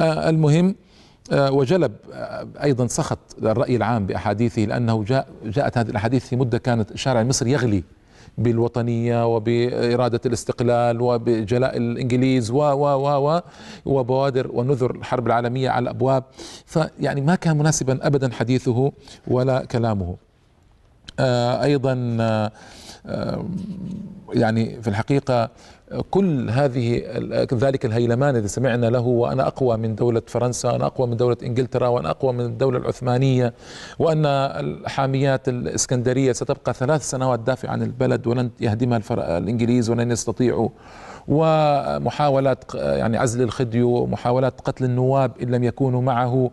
المهم 0.00 0.74
آه، 1.32 1.52
وجلب 1.52 1.92
آه، 2.12 2.48
أيضا 2.62 2.86
سخط 2.86 3.18
الرأي 3.42 3.76
العام 3.76 4.06
بأحاديثه 4.06 4.62
لأنه 4.62 5.04
جاء 5.04 5.28
جاءت 5.44 5.78
هذه 5.78 5.90
الأحاديث 5.90 6.26
في 6.26 6.36
مدة 6.36 6.58
كانت 6.58 6.90
الشارع 6.90 7.20
المصري 7.20 7.50
يغلي 7.50 7.84
بالوطنية 8.38 9.34
وبإرادة 9.34 10.20
الاستقلال 10.26 11.00
وبجلاء 11.00 11.76
الإنجليز 11.76 12.50
و 12.50 12.56
و 12.56 12.84
و 12.84 13.28
و 13.28 13.40
وبوادر 13.84 14.50
ونذر 14.52 14.90
الحرب 14.90 15.26
العالمية 15.26 15.70
على 15.70 15.82
الأبواب. 15.82 16.24
فيعني 16.66 17.20
ما 17.20 17.34
كان 17.34 17.58
مناسبا 17.58 18.06
ابدا 18.06 18.32
حديثه 18.32 18.92
ولا 19.28 19.64
كلامه. 19.64 20.16
آه، 21.20 21.62
أيضا 21.62 22.16
يعني 24.34 24.82
في 24.82 24.88
الحقيقة 24.88 25.50
كل 26.10 26.50
هذه 26.50 27.02
ذلك 27.54 27.84
الهيلمان 27.84 28.36
الذي 28.36 28.48
سمعنا 28.48 28.86
له 28.86 29.00
وأنا 29.00 29.46
أقوى 29.46 29.76
من 29.76 29.94
دولة 29.94 30.22
فرنسا 30.26 30.76
أنا 30.76 30.86
أقوى 30.86 31.06
من 31.06 31.16
دولة 31.16 31.36
إنجلترا 31.42 31.88
وأنا 31.88 32.10
أقوى 32.10 32.32
من 32.32 32.40
الدولة 32.40 32.78
العثمانية 32.78 33.54
وأن 33.98 34.26
الحاميات 34.26 35.48
الإسكندرية 35.48 36.32
ستبقى 36.32 36.74
ثلاث 36.74 37.10
سنوات 37.10 37.40
دافع 37.40 37.70
عن 37.70 37.82
البلد 37.82 38.26
ولن 38.26 38.50
يهدمها 38.60 39.00
الإنجليز 39.38 39.90
ولن 39.90 40.10
يستطيعوا 40.10 40.68
ومحاولات 41.28 42.74
يعني 42.74 43.16
عزل 43.16 43.42
الخديو 43.42 43.88
ومحاولات 43.90 44.60
قتل 44.60 44.84
النواب 44.84 45.32
إن 45.42 45.50
لم 45.50 45.64
يكونوا 45.64 46.02
معه 46.02 46.50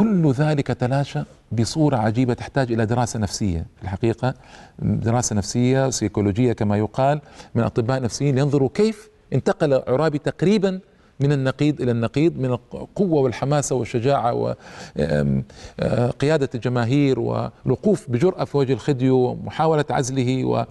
وكل 0.00 0.32
ذلك 0.32 0.66
تلاشى 0.66 1.20
بصورة 1.52 1.96
عجيبة 1.96 2.34
تحتاج 2.34 2.72
إلى 2.72 2.86
دراسة 2.86 3.18
نفسية. 3.18 3.66
في 3.76 3.82
الحقيقة 3.82 4.34
دراسة 4.78 5.36
نفسية 5.36 5.90
سيكولوجية 5.90 6.52
كما 6.52 6.76
يقال 6.76 7.20
من 7.54 7.62
أطباء 7.62 8.02
نفسيين 8.02 8.38
ينظروا 8.38 8.68
كيف 8.74 9.08
انتقل 9.32 9.74
عرابي 9.74 10.18
تقريبا 10.18 10.80
من 11.20 11.32
النقيض 11.32 11.80
إلى 11.80 11.90
النقيض 11.90 12.38
من 12.38 12.50
القوة 12.50 13.20
والحماسة 13.20 13.76
والشجاعة 13.76 14.34
وقيادة 14.34 16.48
الجماهير 16.54 17.20
والوقوف 17.20 18.10
بجرأة 18.10 18.44
في 18.44 18.56
وجه 18.56 18.72
الخديو 18.72 19.16
ومحاولة 19.16 19.84
عزله 19.90 20.44
و 20.44 20.64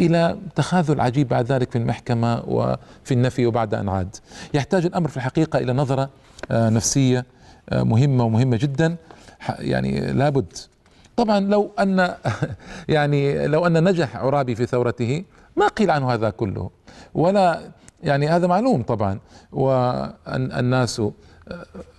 إلى 0.00 0.38
تخاذل 0.54 1.00
عجيب 1.00 1.28
بعد 1.28 1.52
ذلك 1.52 1.70
في 1.70 1.78
المحكمة 1.78 2.42
وفي 2.46 3.14
النفي 3.14 3.46
وبعد 3.46 3.74
أن 3.74 3.88
عاد. 3.88 4.16
يحتاج 4.54 4.86
الأمر 4.86 5.08
في 5.08 5.16
الحقيقة 5.16 5.58
إلى 5.58 5.72
نظرة 5.72 6.10
آه، 6.50 6.70
نفسية 6.70 7.24
آه، 7.68 7.82
مهمة 7.82 8.24
ومهمة 8.24 8.56
جدا. 8.56 8.96
يعني 9.58 10.12
لابد. 10.12 10.52
طبعا 11.16 11.40
لو 11.40 11.70
أن 11.78 12.14
يعني 12.88 13.46
لو 13.46 13.66
أن 13.66 13.84
نجح 13.88 14.16
عرابي 14.16 14.54
في 14.54 14.66
ثورته 14.66 15.24
ما 15.56 15.68
قيل 15.68 15.90
عنه 15.90 16.12
هذا 16.14 16.30
كله. 16.30 16.70
ولا 17.14 17.60
يعني 18.02 18.28
هذا 18.28 18.46
معلوم 18.46 18.82
طبعا. 18.82 19.18
والناس 19.52 21.02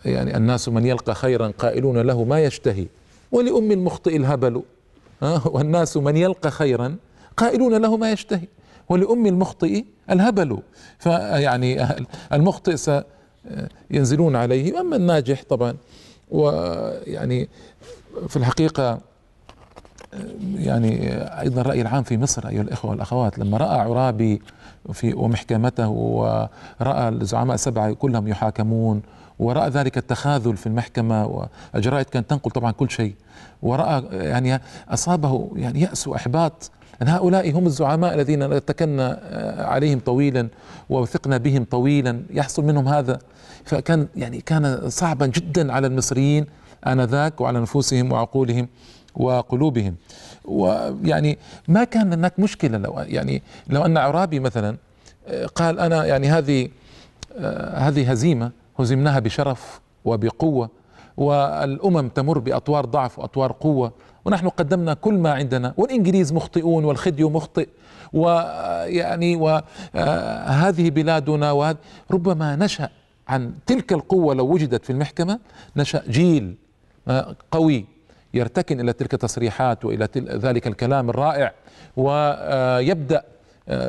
يعني 0.05 0.37
الناس 0.37 0.69
من 0.69 0.85
يلقى 0.85 1.15
خيرا 1.15 1.51
قائلون 1.57 1.97
له 1.97 2.23
ما 2.23 2.39
يشتهي. 2.39 2.87
ولأم 3.31 3.71
المخطئ 3.71 4.17
الهبل. 4.17 4.63
والناس 5.45 5.97
من 5.97 6.17
يلقى 6.17 6.51
خيرا 6.51 6.95
قائلون 7.37 7.73
له 7.73 7.97
ما 7.97 8.11
يشتهي. 8.11 8.47
ولأم 8.89 9.25
المخطئ 9.25 9.83
الهبل. 10.09 10.59
فيعني 10.99 11.87
المخطئ 12.33 12.75
سينزلون 13.91 14.35
عليه 14.35 14.73
واما 14.73 14.95
الناجح 14.95 15.43
طبعا. 15.49 15.75
ويعني 16.31 17.49
في 18.27 18.37
الحقيقة 18.37 18.99
يعني 20.55 21.11
أيضا 21.41 21.61
الرأي 21.61 21.81
العام 21.81 22.03
في 22.03 22.17
مصر 22.17 22.47
أيها 22.47 22.61
الإخوة 22.61 22.91
والأخوات 22.91 23.39
لما 23.39 23.57
رأى 23.57 23.79
عرابي 23.79 24.41
في 24.93 25.13
ومحكمته 25.13 25.89
ورأى 25.89 27.09
الزعماء 27.09 27.55
السبعة 27.55 27.93
كلهم 27.93 28.27
يحاكمون 28.27 29.01
ورأى 29.39 29.69
ذلك 29.69 29.97
التخاذل 29.97 30.57
في 30.57 30.67
المحكمة 30.67 31.47
والجرائد 31.73 32.05
كانت 32.05 32.29
تنقل 32.29 32.51
طبعا 32.51 32.71
كل 32.71 32.89
شيء 32.89 33.15
ورأى 33.61 34.03
يعني 34.11 34.61
أصابه 34.89 35.51
يعني 35.55 35.81
يأس 35.81 36.07
وإحباط 36.07 36.71
أن 37.01 37.07
هؤلاء 37.07 37.51
هم 37.51 37.65
الزعماء 37.65 38.13
الذين 38.13 38.43
اتكلنا 38.43 39.19
عليهم 39.59 39.99
طويلا 39.99 40.47
ووثقنا 40.89 41.37
بهم 41.37 41.63
طويلا 41.71 42.21
يحصل 42.29 42.63
منهم 42.65 42.87
هذا. 42.87 43.19
فكان 43.65 44.07
يعني 44.15 44.41
كان 44.41 44.89
صعبا 44.89 45.25
جدا 45.25 45.73
على 45.73 45.87
المصريين 45.87 46.45
آنذاك 46.87 47.41
وعلى 47.41 47.59
نفوسهم 47.59 48.11
وعقولهم 48.11 48.67
وقلوبهم. 49.15 49.95
ويعني 50.45 51.37
ما 51.67 51.83
كان 51.83 52.13
هناك 52.13 52.39
مشكلة 52.39 52.77
لو 52.77 52.99
يعني 52.99 53.43
لو 53.69 53.85
أن 53.85 53.97
عرابي 53.97 54.39
مثلا 54.39 54.77
قال 55.55 55.79
أنا 55.79 56.05
يعني 56.05 56.27
هذه 56.27 56.69
هذه 57.73 58.11
هزيمة 58.11 58.51
هزمناها 58.79 59.19
بشرف 59.19 59.79
وبقوة. 60.05 60.69
والأمم 61.17 62.09
تمر 62.09 62.39
بأطوار 62.39 62.85
ضعف 62.85 63.19
وأطوار 63.19 63.51
قوة. 63.51 63.91
ونحن 64.25 64.49
قدمنا 64.49 64.93
كل 64.93 65.13
ما 65.13 65.33
عندنا. 65.33 65.73
والإنجليز 65.77 66.33
مخطئون 66.33 66.85
والخديو 66.85 67.29
مخطئ. 67.29 67.67
ويعني 68.13 69.35
وهذه 69.35 70.89
بلادنا 70.89 71.75
ربما 72.11 72.55
نشأ 72.55 72.89
عن 73.27 73.53
تلك 73.65 73.93
القوة 73.93 74.35
لو 74.35 74.47
وجدت 74.53 74.85
في 74.85 74.89
المحكمة 74.89 75.39
نشأ 75.75 76.03
جيل 76.09 76.55
قوي 77.51 77.85
يرتكن 78.33 78.79
إلى 78.79 78.93
تلك 78.93 79.13
التصريحات 79.13 79.85
وإلى 79.85 80.07
ذلك 80.17 80.67
الكلام 80.67 81.09
الرائع. 81.09 81.53
ويبدا 81.97 83.23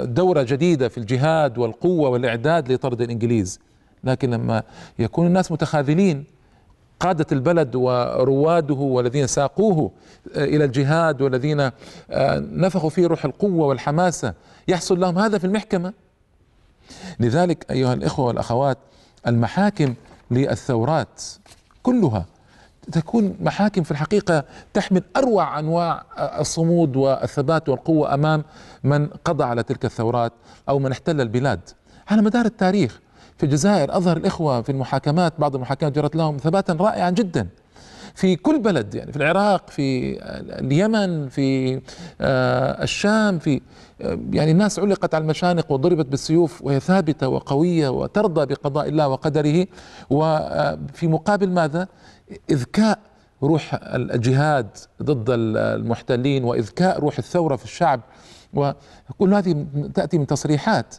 دورة 0.02 0.42
جديدة 0.42 0.88
في 0.88 0.98
الجهاد 0.98 1.58
والقوة 1.58 2.08
والإعداد 2.08 2.72
لطرد 2.72 3.00
الإنجليز. 3.00 3.60
لكن 4.04 4.30
لما 4.30 4.62
يكون 4.98 5.26
الناس 5.26 5.52
متخاذلين 5.52 6.24
قادة 7.00 7.26
البلد 7.32 7.74
ورواده 7.74 8.74
والذين 8.74 9.26
ساقوه 9.26 9.90
إلى 10.36 10.64
الجهاد 10.64 11.22
والذين 11.22 11.70
نفخوا 12.62 12.90
فيه 12.90 13.06
روح 13.06 13.24
القوة 13.24 13.66
والحماسة. 13.66 14.34
يحصل 14.68 15.00
لهم 15.00 15.18
هذا 15.18 15.38
في 15.38 15.44
المحكمة. 15.44 15.92
لذلك 17.20 17.70
أيها 17.70 17.92
الإخوة 17.92 18.26
والأخوات 18.26 18.78
المحاكم 19.26 19.94
للثورات 20.30 21.22
كلها 21.82 22.26
تكون 22.92 23.36
محاكم 23.40 23.82
في 23.82 23.90
الحقيقة 23.90 24.44
تحمل 24.74 25.02
أروع 25.16 25.58
أنواع 25.58 26.04
الصمود 26.18 26.96
والثبات 26.96 27.68
والقوة 27.68 28.14
أمام 28.14 28.44
من 28.84 29.06
قضى 29.06 29.44
على 29.44 29.62
تلك 29.62 29.84
الثورات 29.84 30.32
أو 30.68 30.78
من 30.78 30.92
احتل 30.92 31.20
البلاد. 31.20 31.60
على 32.08 32.22
مدار 32.22 32.44
التاريخ 32.44 33.00
في 33.38 33.46
الجزائر 33.46 33.96
أظهر 33.96 34.16
الإخوة 34.16 34.62
في 34.62 34.72
المحاكمات 34.72 35.32
بعض 35.38 35.54
المحاكمات 35.54 35.92
جرت 35.92 36.16
لهم 36.16 36.36
ثباتا 36.36 36.72
رائعا 36.72 37.10
جدا. 37.10 37.48
في 38.16 38.36
كل 38.36 38.58
بلد 38.58 38.94
يعني 38.94 39.12
في 39.12 39.18
العراق 39.18 39.70
في 39.70 40.18
اليمن 40.60 41.28
في 41.28 41.80
آه، 42.20 42.82
الشام 42.82 43.38
في 43.38 43.60
آه، 44.00 44.18
يعني 44.32 44.50
الناس 44.50 44.78
علقت 44.78 45.14
على 45.14 45.22
المشانق 45.22 45.72
وضربت 45.72 46.06
بالسيوف 46.06 46.62
وهي 46.62 46.80
ثابتة 46.80 47.28
وقوية 47.28 47.88
وترضى 47.88 48.46
بقضاء 48.46 48.88
الله 48.88 49.08
وقدره. 49.08 49.66
وفي 50.10 51.06
مقابل 51.06 51.50
ماذا؟ 51.50 51.88
إذكاء 52.50 52.98
روح 53.42 53.78
الجهاد 53.94 54.68
ضد 55.02 55.26
المحتلين 55.30 56.44
وإذكاء 56.44 57.00
روح 57.00 57.18
الثورة 57.18 57.56
في 57.56 57.64
الشعب. 57.64 58.00
وكل 58.54 59.34
هذه 59.34 59.66
تأتي 59.94 60.18
من 60.18 60.26
تصريحات 60.26 60.94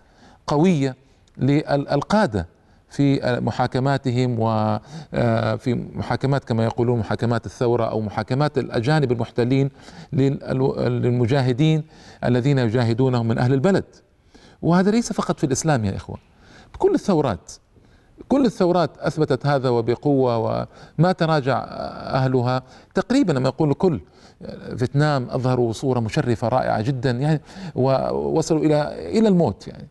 قوية 0.48 0.96
للقادة 1.38 2.48
في 2.90 3.40
محاكماتهم 3.42 4.36
وفي 4.40 4.82
آه، 5.14 5.98
محاكمات 5.98 6.44
كما 6.44 6.64
يقولون 6.64 7.00
محاكمات 7.00 7.46
الثورة 7.46 7.84
أو 7.84 8.02
محاكمات 8.02 8.58
الأجانب 8.58 9.12
المحتلين 9.12 9.70
للمجاهدين 10.14 11.84
الذين 12.24 12.58
يجاهدونهم 12.58 13.28
من 13.28 13.38
أهل 13.38 13.54
البلد. 13.54 13.86
وهذا 14.62 14.92
ليس 14.92 15.14
فقط 15.14 15.38
في 15.40 15.44
الإسلام 15.44 15.86
يا 15.86 15.96
إخوة 15.96 16.18
كل 16.78 16.94
الثورات 16.94 17.52
كل 18.28 18.46
الثورات 18.46 18.98
أثبتت 18.98 19.46
هذا 19.46 19.70
وبقوة 19.70 20.38
وما 20.38 21.12
تراجع 21.12 21.64
أهلها. 22.14 22.64
تقريبا 22.94 23.32
لما 23.32 23.48
يقول 23.48 23.70
الكل 23.70 24.00
فيتنام 24.78 25.28
أظهروا 25.30 25.74
صورة 25.74 26.00
مشرفة 26.00 26.48
رائعة 26.48 26.82
جدا 26.82 27.12
يعني 27.12 27.42
ووصلوا 27.76 28.62
إلى 28.62 29.10
إلى 29.20 29.28
الموت 29.28 29.68
يعني. 29.68 29.88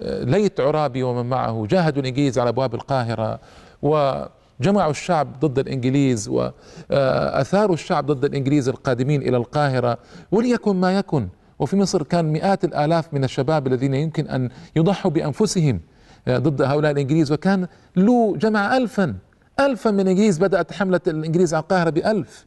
فليت 0.00 0.60
عرابي 0.60 1.02
ومن 1.02 1.28
معه. 1.28 1.66
جاهدوا 1.70 2.02
الإنجليز 2.02 2.38
على 2.38 2.48
أبواب 2.48 2.74
القاهرة 2.74 3.40
وجمعوا 3.82 4.90
الشعب 4.90 5.40
ضد 5.40 5.58
الإنجليز 5.58 6.28
وأثاروا 6.28 7.74
الشعب 7.74 8.06
ضد 8.06 8.24
الإنجليز 8.24 8.68
القادمين 8.68 9.22
إلى 9.22 9.36
القاهرة. 9.36 9.98
وليكن 10.32 10.76
ما 10.76 10.98
يكن 10.98 11.28
وفي 11.58 11.76
مصر 11.76 12.02
كان 12.02 12.24
مئات 12.32 12.64
الآلاف 12.64 13.14
من 13.14 13.24
الشباب 13.24 13.66
الذين 13.66 13.94
يمكن 13.94 14.28
أن 14.28 14.50
يضحوا 14.76 15.10
بأنفسهم 15.10 15.80
ضد 16.28 16.62
هؤلاء 16.62 16.92
الإنجليز. 16.92 17.32
وكان 17.32 17.66
لو 17.96 18.36
جمع 18.36 18.76
ألفا 18.76 19.14
ألفا 19.60 19.90
من 19.90 20.00
الإنجليز 20.00 20.38
بدأت 20.38 20.72
حملة 20.72 21.00
الإنجليز 21.06 21.54
على 21.54 21.62
القاهرة 21.62 21.90
بألف. 21.90 22.46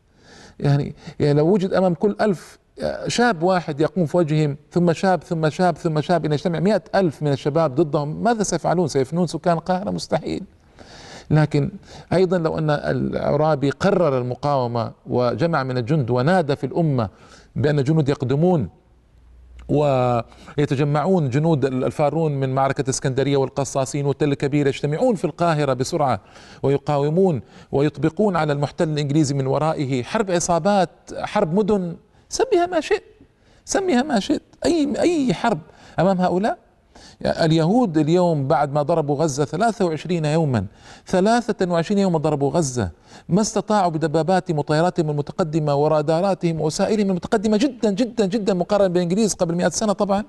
يعني, 0.60 0.96
يعني 1.20 1.40
لو 1.40 1.48
وجد 1.48 1.74
أمام 1.74 1.94
كل 1.94 2.16
ألف 2.22 2.60
شاب 3.08 3.44
واحد 3.44 3.82
يقوم 3.82 4.06
في 4.06 4.18
وجههم 4.18 4.58
ثم 4.72 4.94
شاب 4.94 5.24
ثم 5.24 5.50
شاب 5.50 5.78
ثم 5.78 6.02
شاب 6.02 6.26
إن 6.26 6.34
يجتمع 6.34 6.60
مئة 6.60 6.82
ألف 6.96 7.24
من 7.24 7.32
الشباب 7.32 7.76
ضدهم 7.76 8.24
ماذا 8.24 8.44
سيفعلون؟ 8.44 8.88
سيفنون 8.88 9.28
سكان 9.28 9.58
القاهرة؟ 9.58 9.92
مستحيل. 9.92 10.44
لكن 11.32 11.72
أيضا 12.14 12.38
لو 12.38 12.58
أن 12.58 12.70
العرابي 12.70 13.70
قرر 13.70 14.18
المقاومة 14.18 14.92
وجمع 15.06 15.64
من 15.64 15.78
الجند 15.78 16.10
ونادى 16.10 16.56
في 16.56 16.66
الأمة 16.66 17.10
بأن 17.56 17.80
الجنود 17.80 18.10
يقدمون 18.10 18.70
ويتجمعون 19.70 21.30
جنود 21.30 21.66
الفارون 21.66 22.32
من 22.32 22.56
معركة 22.56 22.90
اسكندرية 22.90 23.38
والقصاصين 23.38 24.06
والتل 24.06 24.32
الكبير 24.32 24.68
يجتمعون 24.68 25.16
في 25.16 25.26
القاهرة 25.26 25.74
بسرعة 25.74 26.20
ويقاومون 26.64 27.42
ويطبقون 27.72 28.36
على 28.36 28.54
المحتل 28.54 28.90
الإنجليزي 28.90 29.36
من 29.36 29.48
ورائه 29.48 30.04
حرب 30.04 30.32
عصابات 30.32 30.90
حرب 31.14 31.54
مدن. 31.54 31.96
سميها 32.32 32.66
ما 32.66 32.80
شئت. 32.80 33.04
سميها 33.66 34.04
ما 34.04 34.20
شئت. 34.20 34.42
أي 34.66 35.00
أي 35.00 35.34
حرب 35.34 35.60
أمام 36.00 36.22
هؤلاء؟ 36.22 36.58
اليهود 37.26 37.98
اليوم 37.98 38.48
بعد 38.48 38.74
ما 38.74 38.82
ضربوا 38.82 39.16
غزة 39.16 39.46
23 39.46 40.26
يوما 40.26 40.66
23 41.08 41.98
يوما 41.98 42.20
ضربوا 42.20 42.52
غزة 42.52 42.90
ما 43.30 43.42
استطاعوا 43.42 43.92
بدباباتهم 43.92 44.60
وطياراتهم 44.60 45.10
المتقدمة 45.10 45.76
وراداراتهم 45.76 46.62
ووسائلهم 46.62 47.10
المتقدمة 47.10 47.58
جدا 47.58 47.92
جدا 47.92 48.26
جدا 48.26 48.54
مقارنة 48.54 48.88
بالإنجليز 48.88 49.34
قبل 49.34 49.56
100 49.56 49.70
سنة 49.70 49.94
طبعا. 49.94 50.24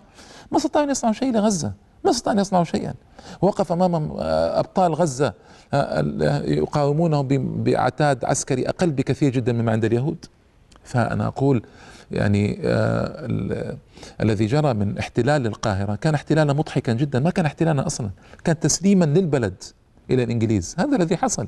ما 0.51 0.59
استطاعوا 0.59 0.87
أن 0.87 0.91
يصنعوا 0.91 1.15
شيء 1.15 1.33
لغزة. 1.33 1.73
ما 2.05 2.11
استطاعوا 2.11 2.37
أن 2.37 2.41
يصنعوا 2.41 2.65
شيئا. 2.65 2.95
وقف 3.43 3.73
أمامهم 3.73 4.17
آه، 4.19 4.59
أبطال 4.61 4.95
غزة 4.95 5.33
آه، 5.75 6.43
يقاومونهم 6.45 7.29
بأعتاد 7.63 8.25
عسكري 8.25 8.69
أقل 8.69 8.91
بكثير 8.91 9.33
جدا 9.33 9.53
مما 9.53 9.73
عند 9.73 9.85
اليهود. 9.85 10.25
فأنا 10.85 11.27
أقول 11.27 11.63
يعني 12.13 12.59
آه 12.65 13.77
الذي 14.21 14.47
جرى 14.47 14.75
من 14.75 14.99
احتلال 14.99 15.47
القاهرة 15.47 15.95
كان 15.95 16.15
احتلالا 16.15 16.53
مضحكا 16.53 16.93
جدا. 16.93 17.21
ما 17.21 17.31
كان 17.31 17.47
احتلالا 17.47 17.87
أصلا. 17.87 18.11
كان 18.45 18.61
تسليما 18.61 19.05
للبلد 19.05 19.63
إلى 20.11 20.23
الإنجليز. 20.23 20.75
هذا 20.79 20.97
الذي 20.97 21.17
حصل. 21.17 21.47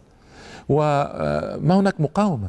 وما 0.68 1.80
هناك 1.80 2.00
مقاومة. 2.00 2.48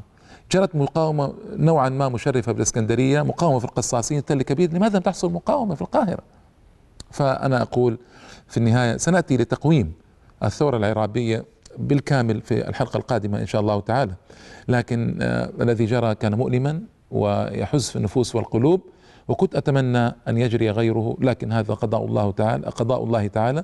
جرت 0.51 0.75
مقاومة 0.75 1.33
نوعا 1.55 1.89
ما 1.89 2.09
مشرفة 2.09 2.51
بالإسكندرية 2.51 3.21
مقاومة 3.21 3.59
في 3.59 3.65
القصاصين 3.65 4.25
تل 4.25 4.41
كبير. 4.41 4.73
لماذا 4.73 4.97
لم 4.97 5.03
تحصل 5.03 5.31
مقاومة 5.31 5.75
في 5.75 5.81
القاهرة؟ 5.81 6.23
فأنا 7.11 7.61
أقول 7.61 7.97
في 8.47 8.57
النهاية 8.57 8.97
سنأتي 8.97 9.37
لتقويم 9.37 9.93
الثورة 10.43 10.77
العرابية 10.77 11.45
بالكامل 11.77 12.41
في 12.41 12.67
الحلقة 12.69 12.97
القادمة 12.97 13.41
إن 13.41 13.45
شاء 13.45 13.61
الله 13.61 13.79
تعالى. 13.79 14.13
لكن 14.67 15.17
آه 15.21 15.51
الذي 15.61 15.85
جرى 15.85 16.15
كان 16.15 16.35
مؤلما. 16.35 16.81
ويحز 17.11 17.89
في 17.89 17.95
النفوس 17.95 18.35
والقلوب 18.35 18.81
وكنت 19.27 19.55
أتمنى 19.55 20.07
أن 20.07 20.37
يجري 20.37 20.69
غيره 20.71 21.17
لكن 21.21 21.51
هذا 21.51 21.73
قضاء 21.73 22.05
الله 22.05 22.31
تعالى 22.31 22.67
قضاء 22.67 23.03
الله 23.03 23.27
تعالى. 23.27 23.63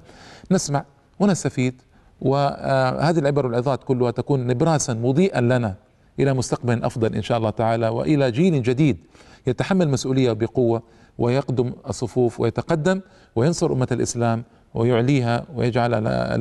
نسمع 0.51 0.85
ونستفيد 1.19 1.81
وهذه 2.21 3.19
العبر 3.19 3.45
والعظات 3.45 3.83
كلها 3.83 4.11
تكون 4.11 4.47
نبراسا 4.47 4.93
مضيئا 4.93 5.41
لنا 5.41 5.75
إلى 6.19 6.33
مستقبل 6.33 6.83
أفضل 6.83 7.15
إن 7.15 7.21
شاء 7.21 7.37
الله 7.37 7.49
تعالى 7.49 7.87
وإلى 7.89 8.31
جيل 8.31 8.63
جديد 8.63 8.97
يتحمل 9.47 9.89
مسؤولية 9.89 10.31
بقوة 10.31 10.83
ويقدم 11.17 11.73
الصفوف 11.89 12.39
ويتقدم 12.39 13.01
وينصر 13.35 13.73
أمة 13.73 13.87
الإسلام 13.91 14.43
ويعليها 14.73 15.45
ويجعل 15.55 15.91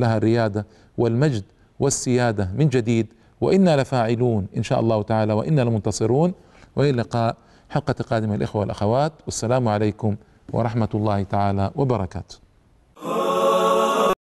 لها 0.00 0.16
الريادة 0.16 0.66
والمجد 0.98 1.44
والسيادة 1.80 2.50
من 2.56 2.68
جديد. 2.68 3.06
وإنا 3.40 3.76
لفاعلون 3.80 4.46
إن 4.56 4.62
شاء 4.62 4.80
الله 4.80 5.02
تعالى 5.02 5.32
وإنا 5.32 5.60
لمنتصرون. 5.60 6.32
وإلى 6.76 6.90
اللقاء 6.90 7.36
حلقة 7.70 7.92
قادمة 8.10 8.34
الإخوة 8.34 8.60
والأخوات. 8.60 9.12
والسلام 9.26 9.68
عليكم 9.68 10.16
ورحمة 10.52 10.88
الله 10.94 11.22
تعالى 11.22 11.70
وبركاته. 11.74 12.49